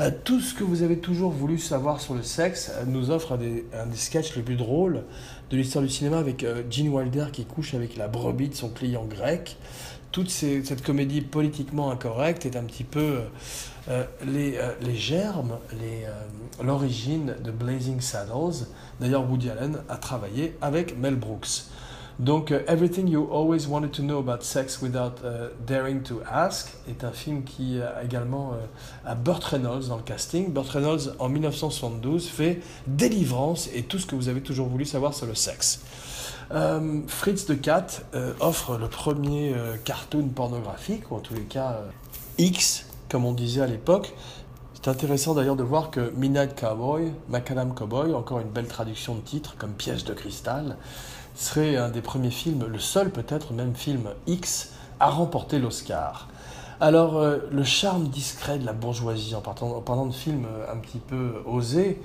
Euh, 0.00 0.10
tout 0.24 0.40
ce 0.40 0.52
que 0.52 0.64
vous 0.64 0.82
avez 0.82 0.98
toujours 0.98 1.30
voulu 1.30 1.58
savoir 1.58 2.00
sur 2.00 2.14
le 2.14 2.24
sexe 2.24 2.72
nous 2.88 3.12
offre 3.12 3.32
un 3.32 3.36
des, 3.36 3.66
un 3.72 3.86
des 3.86 3.96
sketchs 3.96 4.34
les 4.34 4.42
plus 4.42 4.56
drôles 4.56 5.04
de 5.50 5.56
l'histoire 5.56 5.84
du 5.84 5.90
cinéma 5.90 6.18
avec 6.18 6.44
Gene 6.70 6.88
Wilder 6.88 7.26
qui 7.32 7.44
couche 7.44 7.74
avec 7.74 7.96
la 7.96 8.08
brebis 8.08 8.48
de 8.48 8.54
son 8.54 8.68
client 8.68 9.04
grec 9.04 9.56
toute 10.12 10.30
cette 10.30 10.82
comédie 10.82 11.20
politiquement 11.20 11.90
incorrecte 11.90 12.44
est 12.46 12.56
un 12.56 12.64
petit 12.64 12.84
peu 12.84 13.00
euh, 13.00 13.24
euh, 13.88 14.04
les, 14.26 14.56
euh, 14.56 14.72
les, 14.80 14.96
germes, 14.96 15.58
l'origine 16.62 17.36
de 17.42 17.50
Blazing 17.50 18.00
Saddles. 18.00 18.66
D'ailleurs, 19.00 19.28
Woody 19.28 19.50
Allen 19.50 19.78
a 19.88 19.96
travaillé 19.96 20.56
avec 20.60 20.98
Mel 20.98 21.16
Brooks. 21.16 21.64
Donc, 22.18 22.50
Everything 22.50 23.08
You 23.08 23.28
Always 23.32 23.66
Wanted 23.66 23.92
to 23.92 24.02
Know 24.02 24.18
About 24.18 24.42
Sex 24.42 24.82
Without 24.82 25.22
Daring 25.66 26.02
to 26.02 26.20
Ask 26.30 26.68
est 26.86 27.02
un 27.02 27.12
film 27.12 27.44
qui 27.44 27.80
a 27.80 28.04
également 28.04 28.52
Burt 29.24 29.42
Reynolds 29.42 29.88
dans 29.88 29.96
le 29.96 30.02
casting. 30.02 30.52
Burt 30.52 30.68
Reynolds, 30.68 31.14
en 31.18 31.30
1972, 31.30 32.28
fait 32.28 32.60
Délivrance 32.86 33.70
et 33.74 33.84
tout 33.84 33.98
ce 33.98 34.04
que 34.04 34.16
vous 34.16 34.28
avez 34.28 34.42
toujours 34.42 34.68
voulu 34.68 34.84
savoir 34.84 35.14
sur 35.14 35.24
le 35.24 35.34
sexe. 35.34 35.80
Euh, 36.52 37.00
Fritz 37.06 37.46
de 37.46 37.54
Cat 37.54 37.86
euh, 38.14 38.32
offre 38.40 38.76
le 38.76 38.88
premier 38.88 39.54
euh, 39.54 39.76
cartoon 39.84 40.28
pornographique, 40.28 41.10
ou 41.10 41.14
en 41.14 41.20
tous 41.20 41.34
les 41.34 41.42
cas 41.42 41.78
X, 42.38 42.86
comme 43.08 43.24
on 43.24 43.32
disait 43.32 43.60
à 43.60 43.66
l'époque. 43.66 44.14
C'est 44.74 44.88
intéressant 44.88 45.34
d'ailleurs 45.34 45.56
de 45.56 45.62
voir 45.62 45.90
que 45.90 46.12
Midnight 46.16 46.58
Cowboy, 46.58 47.12
Macadam 47.28 47.74
Cowboy, 47.74 48.14
encore 48.14 48.40
une 48.40 48.48
belle 48.48 48.66
traduction 48.66 49.14
de 49.14 49.20
titre 49.20 49.54
comme 49.58 49.72
piège 49.72 50.04
de 50.04 50.14
cristal, 50.14 50.76
serait 51.36 51.76
un 51.76 51.90
des 51.90 52.00
premiers 52.00 52.30
films, 52.30 52.66
le 52.66 52.78
seul 52.78 53.10
peut-être 53.10 53.52
même 53.52 53.74
film 53.74 54.08
X 54.26 54.72
a 54.98 55.10
remporté 55.10 55.58
l'Oscar. 55.58 56.28
Alors, 56.80 57.20
le 57.22 57.62
charme 57.62 58.08
discret 58.08 58.58
de 58.58 58.64
la 58.64 58.72
bourgeoisie, 58.72 59.34
en, 59.34 59.40
parlant 59.42 60.06
de 60.06 60.14
films 60.14 60.46
un 60.72 60.78
petit 60.78 60.98
peu 60.98 61.42
osés, 61.44 62.00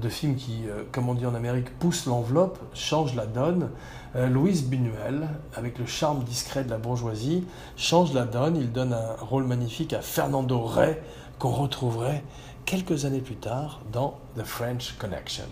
de 0.00 0.08
films 0.08 0.36
qui, 0.36 0.68
euh, 0.68 0.84
comme 0.92 1.08
on 1.08 1.14
dit 1.14 1.26
en 1.26 1.34
Amérique, 1.34 1.76
poussent 1.78 2.06
l'enveloppe, 2.06 2.58
changent 2.74 3.14
la 3.14 3.26
donne, 3.26 3.70
Louise 4.14 4.64
Buñuel, 4.64 5.26
avec 5.54 5.78
le 5.78 5.86
charme 5.86 6.22
discret 6.24 6.64
de 6.64 6.68
la 6.68 6.76
bourgeoisie, 6.76 7.46
change 7.78 8.12
la 8.12 8.26
donne. 8.26 8.56
Il 8.56 8.70
donne 8.70 8.92
un 8.92 9.14
rôle 9.18 9.44
magnifique 9.44 9.94
à 9.94 10.02
Fernando 10.02 10.60
Rey, 10.60 11.02
qu'on 11.38 11.52
retrouverait 11.52 12.22
quelques 12.66 13.06
années 13.06 13.22
plus 13.22 13.36
tard 13.36 13.80
dans 13.90 14.18
The 14.36 14.44
French 14.44 14.96
Connection. 14.98 15.46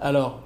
Alors, 0.00 0.38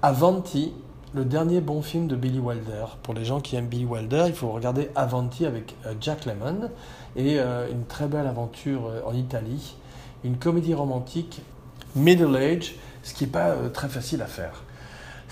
Avanti, 0.00 0.72
le 1.14 1.24
dernier 1.24 1.60
bon 1.60 1.82
film 1.82 2.06
de 2.06 2.16
Billy 2.16 2.38
Wilder. 2.38 2.86
Pour 3.02 3.14
les 3.14 3.24
gens 3.24 3.40
qui 3.40 3.56
aiment 3.56 3.66
Billy 3.66 3.84
Wilder, 3.84 4.24
il 4.28 4.34
faut 4.34 4.50
regarder 4.50 4.90
Avanti 4.94 5.44
avec 5.44 5.76
euh, 5.86 5.94
Jack 6.00 6.24
Lemmon 6.24 6.70
et 7.16 7.38
euh, 7.38 7.70
une 7.70 7.84
très 7.84 8.06
belle 8.06 8.26
aventure 8.26 8.86
euh, 8.86 9.00
en 9.04 9.12
Italie, 9.12 9.76
une 10.24 10.38
comédie 10.38 10.72
romantique 10.72 11.42
middle 11.94 12.36
age, 12.36 12.74
ce 13.02 13.14
qui 13.14 13.24
n'est 13.24 13.30
pas 13.30 13.54
très 13.72 13.88
facile 13.88 14.22
à 14.22 14.26
faire. 14.26 14.62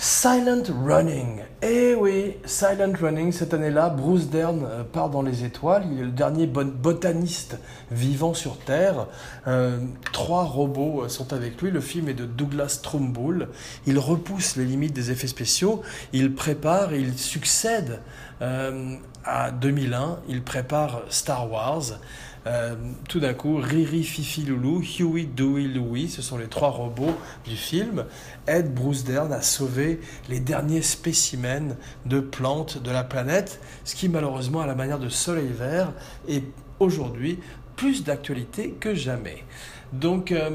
Silent 0.03 0.63
Running. 0.83 1.43
Eh 1.61 1.95
oui, 1.95 2.37
Silent 2.47 2.95
Running, 2.99 3.33
cette 3.33 3.53
année-là, 3.53 3.91
Bruce 3.91 4.31
Dern 4.31 4.65
euh, 4.65 4.83
part 4.83 5.11
dans 5.11 5.21
les 5.21 5.45
étoiles. 5.45 5.85
Il 5.93 5.99
est 5.99 6.05
le 6.05 6.11
dernier 6.11 6.47
botaniste 6.47 7.59
vivant 7.91 8.33
sur 8.33 8.57
Terre. 8.57 9.09
Euh, 9.47 9.79
trois 10.11 10.45
robots 10.45 11.03
euh, 11.03 11.11
sont 11.11 11.35
avec 11.35 11.61
lui. 11.61 11.71
Le 11.71 11.83
film 11.83 12.09
est 12.09 12.15
de 12.15 12.25
Douglas 12.25 12.81
Trumbull. 12.83 13.49
Il 13.87 13.99
repousse 13.99 14.57
les 14.57 14.65
limites 14.65 14.95
des 14.95 15.11
effets 15.11 15.27
spéciaux. 15.27 15.83
Il 16.15 16.35
prépare 16.35 16.95
il 16.95 17.19
succède 17.19 18.01
à 18.41 19.51
2001. 19.51 20.21
Il 20.29 20.43
prépare 20.43 21.03
Star 21.11 21.53
Wars. 21.53 22.01
Euh, 22.47 22.75
tout 23.09 23.21
d'un 23.21 23.35
coup, 23.35 23.57
Riri, 23.57 24.03
Fifi, 24.03 24.43
Loulou, 24.43 24.81
Huey, 24.81 25.25
Dewey, 25.25 25.65
Louie, 25.65 26.09
ce 26.09 26.23
sont 26.23 26.39
les 26.39 26.47
trois 26.47 26.71
robots 26.71 27.15
du 27.45 27.57
film, 27.57 28.05
aident 28.47 28.73
Bruce 28.73 29.05
Dern 29.05 29.33
à 29.33 29.43
sauver 29.43 30.01
les 30.29 30.41
derniers 30.41 30.83
spécimens 30.83 31.77
de 32.07 32.21
plantes 32.21 32.83
de 32.83 32.91
la 32.91 33.05
planète, 33.05 33.61
ce 33.85 33.95
qui 33.95 34.09
malheureusement, 34.09 34.61
à 34.61 34.67
la 34.67 34.75
manière 34.75 34.99
de 34.99 35.09
Soleil 35.09 35.51
Vert, 35.53 35.93
est 36.29 36.45
aujourd'hui 36.79 37.39
plus 37.77 38.05
d'actualité 38.05 38.77
que 38.81 38.95
jamais. 38.95 39.45
Donc, 39.93 40.33
euh, 40.33 40.51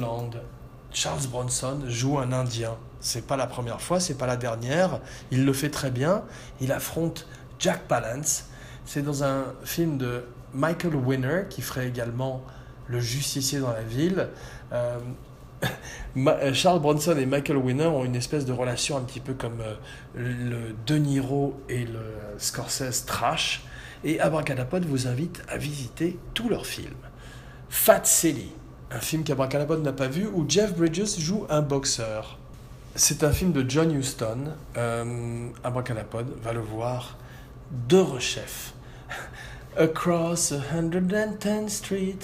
Land, 0.00 0.30
Charles 0.92 1.26
Bronson 1.30 1.80
joue 1.86 2.18
un 2.18 2.32
Indien. 2.32 2.76
C'est 3.00 3.26
pas 3.26 3.36
la 3.36 3.46
première 3.46 3.80
fois, 3.80 4.00
c'est 4.00 4.18
pas 4.18 4.26
la 4.26 4.36
dernière. 4.36 5.00
Il 5.30 5.44
le 5.44 5.52
fait 5.52 5.70
très 5.70 5.90
bien. 5.90 6.24
Il 6.60 6.72
affronte 6.72 7.28
Jack 7.60 7.86
Palance. 7.86 8.46
C'est 8.84 9.02
dans 9.02 9.22
un 9.22 9.44
film 9.64 9.98
de 9.98 10.24
Michael 10.54 10.94
Winner, 10.94 11.42
qui 11.50 11.62
ferait 11.62 11.88
également 11.88 12.42
le 12.88 13.00
justicier 13.00 13.60
dans 13.60 13.72
la 13.72 13.82
ville. 13.82 14.28
Euh, 14.72 14.98
euh, 16.16 16.54
Charles 16.54 16.80
Bronson 16.80 17.16
et 17.16 17.26
Michael 17.26 17.56
Winner 17.56 17.86
ont 17.86 18.04
une 18.04 18.16
espèce 18.16 18.44
de 18.44 18.52
relation 18.52 18.96
un 18.96 19.02
petit 19.02 19.20
peu 19.20 19.34
comme 19.34 19.60
euh, 19.60 19.74
le 20.14 20.74
De 20.86 20.96
Niro 20.96 21.60
et 21.68 21.84
le 21.84 22.16
Scorsese 22.38 23.04
trash. 23.06 23.64
Et 24.04 24.20
Abracadapod 24.20 24.84
vous 24.84 25.06
invite 25.06 25.42
à 25.48 25.56
visiter 25.56 26.18
tous 26.34 26.48
leurs 26.48 26.66
films. 26.66 26.94
Fat 27.68 28.04
Silly, 28.04 28.52
un 28.90 29.00
film 29.00 29.24
qu'Abracadapod 29.24 29.82
n'a 29.82 29.92
pas 29.92 30.08
vu, 30.08 30.26
où 30.32 30.44
Jeff 30.48 30.76
Bridges 30.76 31.18
joue 31.18 31.46
un 31.48 31.62
boxeur. 31.62 32.38
C'est 32.94 33.24
un 33.24 33.32
film 33.32 33.52
de 33.52 33.68
John 33.68 33.92
Huston. 33.92 34.52
Euh, 34.76 35.48
Abracadapod 35.64 36.26
va 36.42 36.52
le 36.52 36.60
voir 36.60 37.18
de 37.88 37.98
rechef. 37.98 38.74
Across 39.78 40.54
110th 40.72 41.68
Street. 41.68 42.18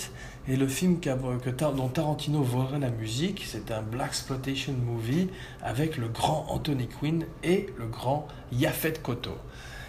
Et 0.49 0.57
le 0.57 0.67
film 0.67 0.99
dont 1.01 1.88
Tarantino 1.88 2.43
voudrait 2.43 2.79
la 2.79 2.88
musique, 2.88 3.45
c'est 3.47 3.71
un 3.71 3.83
Black 3.83 4.09
Exploitation 4.09 4.73
movie 4.73 5.29
avec 5.62 5.99
le 5.99 6.09
grand 6.09 6.47
Anthony 6.49 6.88
Quinn 6.88 7.27
et 7.45 7.67
le 7.77 7.87
grand 7.87 8.27
Yafet 8.53 8.95
Koto. 9.03 9.33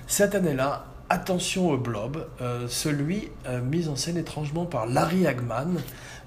Cette 0.08 0.36
année-là, 0.36 0.88
attention 1.08 1.70
au 1.70 1.78
blob, 1.78 2.28
euh, 2.42 2.68
celui 2.68 3.30
euh, 3.48 3.62
mis 3.62 3.88
en 3.88 3.96
scène 3.96 4.18
étrangement 4.18 4.66
par 4.66 4.86
Larry 4.86 5.26
Hagman, 5.26 5.80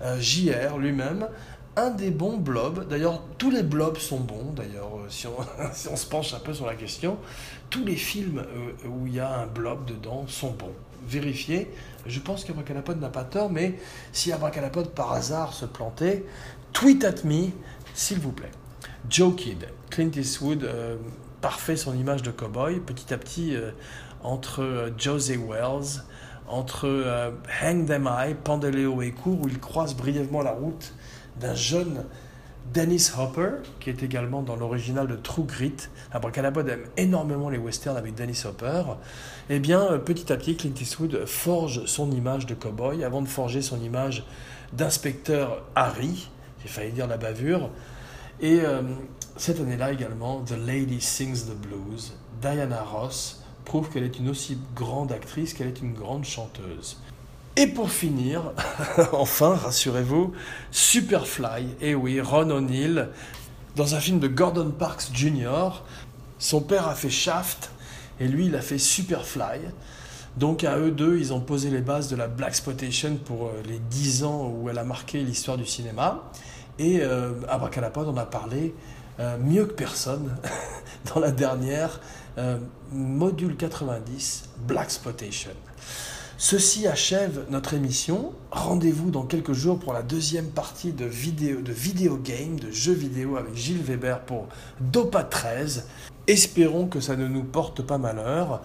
euh, 0.02 0.18
JR 0.18 0.78
lui-même, 0.78 1.28
un 1.76 1.90
des 1.90 2.10
bons 2.10 2.38
blobs. 2.38 2.88
D'ailleurs, 2.88 3.22
tous 3.38 3.50
les 3.50 3.62
blobs 3.62 3.98
sont 3.98 4.20
bons. 4.20 4.52
D'ailleurs, 4.54 4.90
si, 5.08 5.26
si, 5.72 5.88
on 5.88 5.96
se 5.96 6.06
penche 6.06 6.34
un 6.34 6.40
peu 6.40 6.54
sur 6.54 6.66
la 6.66 6.74
question, 6.74 7.18
tous 7.70 7.84
les 7.84 7.96
films 7.96 8.44
où 8.86 9.06
il 9.06 9.14
y 9.14 9.20
a 9.20 9.40
un 9.40 9.46
blob 9.46 9.84
dedans 9.84 10.24
sont 10.26 10.52
bons 10.52 10.74
vérifier. 11.06 11.70
Je 12.06 12.20
pense 12.20 12.44
qu'Abracadapod 12.44 13.00
n'a 13.00 13.08
pas 13.08 13.24
tort, 13.24 13.50
mais 13.50 13.78
si 14.12 14.32
Abracadapod 14.32 14.90
par 14.90 15.12
hasard 15.12 15.52
se 15.52 15.64
plantait, 15.64 16.24
tweet 16.72 17.04
at 17.04 17.24
me, 17.24 17.50
s'il 17.94 18.18
vous 18.18 18.32
plaît. 18.32 18.50
Joe 19.08 19.34
Kidd, 19.34 19.66
Clint 19.90 20.10
Eastwood 20.16 20.64
euh, 20.64 20.96
parfait 21.40 21.76
son 21.76 21.96
image 21.96 22.22
de 22.22 22.30
cowboy, 22.30 22.80
petit 22.80 23.14
à 23.14 23.18
petit 23.18 23.54
euh, 23.54 23.70
entre 24.22 24.62
euh, 24.62 24.90
José 24.98 25.36
Wells, 25.36 26.02
entre 26.48 27.32
Hang 27.60 27.86
Them 27.86 28.08
High, 28.08 28.36
Pandeleo 28.36 29.02
et 29.02 29.10
Court, 29.10 29.40
où 29.40 29.48
il 29.48 29.58
croise 29.58 29.96
brièvement 29.96 30.42
la 30.42 30.52
route 30.52 30.94
d'un 31.40 31.54
jeune 31.54 32.04
Dennis 32.72 33.10
Hopper, 33.16 33.50
qui 33.80 33.90
est 33.90 34.02
également 34.02 34.42
dans 34.42 34.56
l'original 34.56 35.06
de 35.06 35.16
True 35.16 35.44
Grit. 35.44 35.88
Abracadabra 36.12 36.62
aime 36.62 36.84
énormément 36.96 37.48
les 37.48 37.58
westerns 37.58 37.96
avec 37.96 38.14
Dennis 38.14 38.42
Hopper. 38.44 38.82
Eh 39.48 39.60
bien, 39.60 39.82
euh, 39.82 39.98
petit 39.98 40.32
à 40.32 40.36
petit, 40.36 40.56
Clint 40.56 40.74
Eastwood 40.80 41.26
forge 41.26 41.86
son 41.86 42.10
image 42.10 42.46
de 42.46 42.54
cowboy 42.54 43.04
avant 43.04 43.22
de 43.22 43.28
forger 43.28 43.62
son 43.62 43.80
image 43.80 44.24
d'inspecteur 44.72 45.62
Harry. 45.74 46.28
J'ai 46.62 46.68
failli 46.68 46.92
dire 46.92 47.06
la 47.06 47.16
bavure. 47.16 47.70
Et 48.40 48.60
euh, 48.60 48.82
cette 49.36 49.60
année-là 49.60 49.92
également, 49.92 50.42
The 50.42 50.56
Lady 50.66 51.00
Sings 51.00 51.44
the 51.46 51.56
Blues. 51.56 52.14
Diana 52.40 52.82
Ross 52.82 53.42
prouve 53.64 53.90
qu'elle 53.90 54.04
est 54.04 54.18
une 54.18 54.28
aussi 54.28 54.58
grande 54.74 55.12
actrice 55.12 55.54
qu'elle 55.54 55.68
est 55.68 55.80
une 55.80 55.94
grande 55.94 56.24
chanteuse. 56.24 56.98
Et 57.56 57.66
pour 57.66 57.90
finir, 57.90 58.52
enfin, 59.12 59.54
rassurez-vous, 59.54 60.32
Superfly, 60.70 61.64
et 61.80 61.90
eh 61.90 61.94
oui, 61.94 62.20
Ron 62.20 62.50
O'Neill, 62.50 63.08
dans 63.76 63.94
un 63.94 64.00
film 64.00 64.18
de 64.18 64.28
Gordon 64.28 64.70
Parks 64.70 65.08
Jr., 65.12 65.82
son 66.38 66.60
père 66.60 66.86
a 66.86 66.94
fait 66.94 67.10
Shaft, 67.10 67.70
et 68.20 68.28
lui, 68.28 68.46
il 68.46 68.56
a 68.56 68.60
fait 68.60 68.78
Superfly. 68.78 69.60
Donc 70.36 70.64
à 70.64 70.76
eux 70.78 70.90
deux, 70.90 71.18
ils 71.18 71.32
ont 71.32 71.40
posé 71.40 71.70
les 71.70 71.80
bases 71.80 72.08
de 72.10 72.16
la 72.16 72.28
Black 72.28 72.54
Spotation 72.54 73.16
pour 73.16 73.46
euh, 73.46 73.62
les 73.66 73.78
dix 73.78 74.22
ans 74.22 74.52
où 74.54 74.68
elle 74.68 74.78
a 74.78 74.84
marqué 74.84 75.22
l'histoire 75.22 75.56
du 75.56 75.64
cinéma. 75.64 76.30
Et 76.78 77.00
euh, 77.00 77.32
Abracadapod 77.48 78.06
en 78.06 78.16
a 78.18 78.26
parlé 78.26 78.74
euh, 79.18 79.38
mieux 79.38 79.64
que 79.64 79.72
personne 79.72 80.36
dans 81.14 81.20
la 81.20 81.30
dernière 81.30 82.00
euh, 82.36 82.58
module 82.92 83.56
90 83.56 84.50
Black 84.66 84.90
Spotation. 84.90 85.52
Ceci 86.38 86.86
achève 86.86 87.46
notre 87.48 87.72
émission. 87.72 88.32
Rendez-vous 88.50 89.10
dans 89.10 89.22
quelques 89.22 89.54
jours 89.54 89.78
pour 89.78 89.94
la 89.94 90.02
deuxième 90.02 90.48
partie 90.48 90.92
de 90.92 91.06
vidéo, 91.06 91.62
de 91.62 91.72
vidéo 91.72 92.18
game, 92.22 92.60
de 92.60 92.70
jeux 92.70 92.92
vidéo 92.92 93.38
avec 93.38 93.54
Gilles 93.54 93.82
Weber 93.82 94.20
pour 94.20 94.46
Dopa 94.78 95.24
13. 95.24 95.86
Espérons 96.26 96.88
que 96.88 97.00
ça 97.00 97.16
ne 97.16 97.26
nous 97.26 97.42
porte 97.42 97.80
pas 97.80 97.96
malheur. 97.96 98.60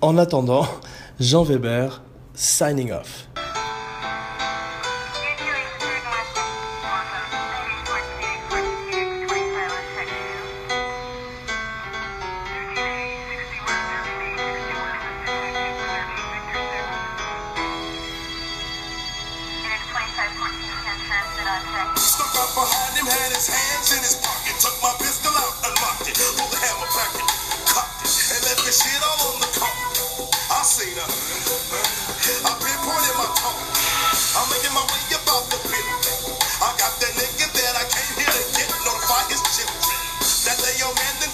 En 0.00 0.18
attendant, 0.18 0.66
Jean 1.20 1.44
Weber, 1.44 2.02
signing 2.34 2.90
off. 2.90 3.28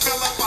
Kill 0.01 0.17
your 0.17 0.40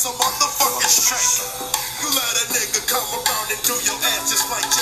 some 0.00 0.16
motherfucking 0.16 0.88
strength. 0.88 1.44
You 2.00 2.08
let 2.08 2.32
a 2.40 2.44
nigga 2.56 2.80
come 2.88 3.04
around 3.20 3.52
and 3.52 3.60
do 3.68 3.76
your 3.84 4.00
ass 4.16 4.32
just 4.32 4.48
like 4.48 4.64
you. 4.64 4.79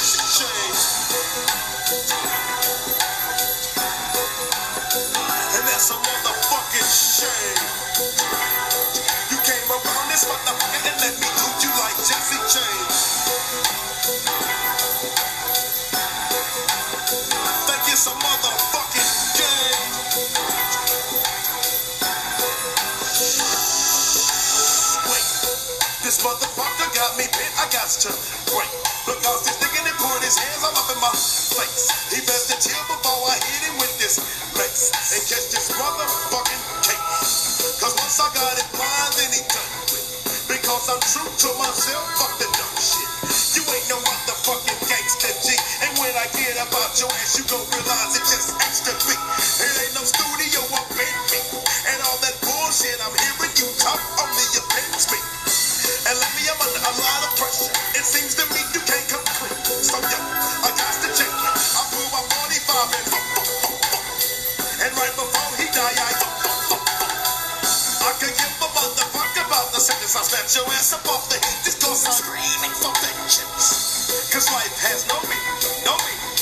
shut 70.48 70.64
your 70.64 70.72
ass 70.72 70.96
up 70.96 71.04
off 71.12 71.28
the 71.28 71.36
head. 71.36 71.60
This 71.60 71.76
goes 71.76 72.00
screaming 72.08 72.72
for 72.80 72.88
vengeance. 73.04 74.32
Cause 74.32 74.48
life 74.48 74.72
has 74.80 75.04
no 75.12 75.20
meaning, 75.28 75.60
no 75.84 75.92
meaning. 76.08 76.32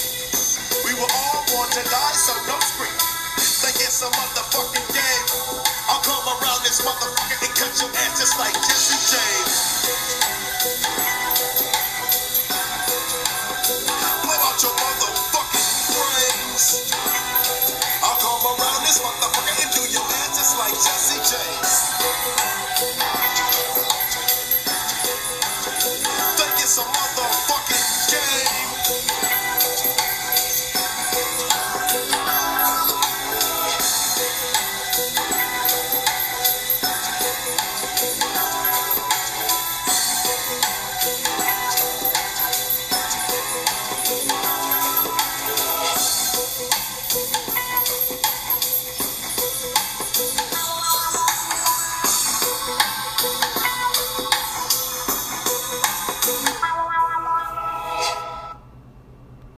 We 0.86 0.94
were 0.94 1.10
all 1.10 1.42
born 1.50 1.66
to 1.74 1.82
die, 1.82 2.14
so 2.14 2.30
no 2.46 2.54
scream. 2.62 2.94
Think 3.66 3.82
it's 3.82 4.06
a 4.06 4.10
motherfucking 4.14 4.86
game. 4.94 5.26
I'll 5.90 6.02
come 6.06 6.22
around 6.22 6.62
this 6.62 6.78
motherfucker 6.86 7.34
and 7.34 7.52
cut 7.58 7.72
your 7.82 7.90
ass 7.90 8.14
just 8.22 8.38
like 8.38 8.54
Jesse 8.54 9.00
James. 9.10 9.54
Blow 14.22 14.38
out 14.38 14.58
your 14.62 14.74
motherfucking 14.86 15.68
brains. 15.90 16.64
I'll 18.06 18.20
come 18.22 18.44
around 18.54 18.80
this 18.86 19.02
motherfucker 19.02 19.54
and 19.66 19.70
do 19.74 19.82
your 19.90 20.06
ass 20.06 20.30
just 20.38 20.54
like 20.62 20.74
Jesse 20.78 21.18
James. 21.26 21.65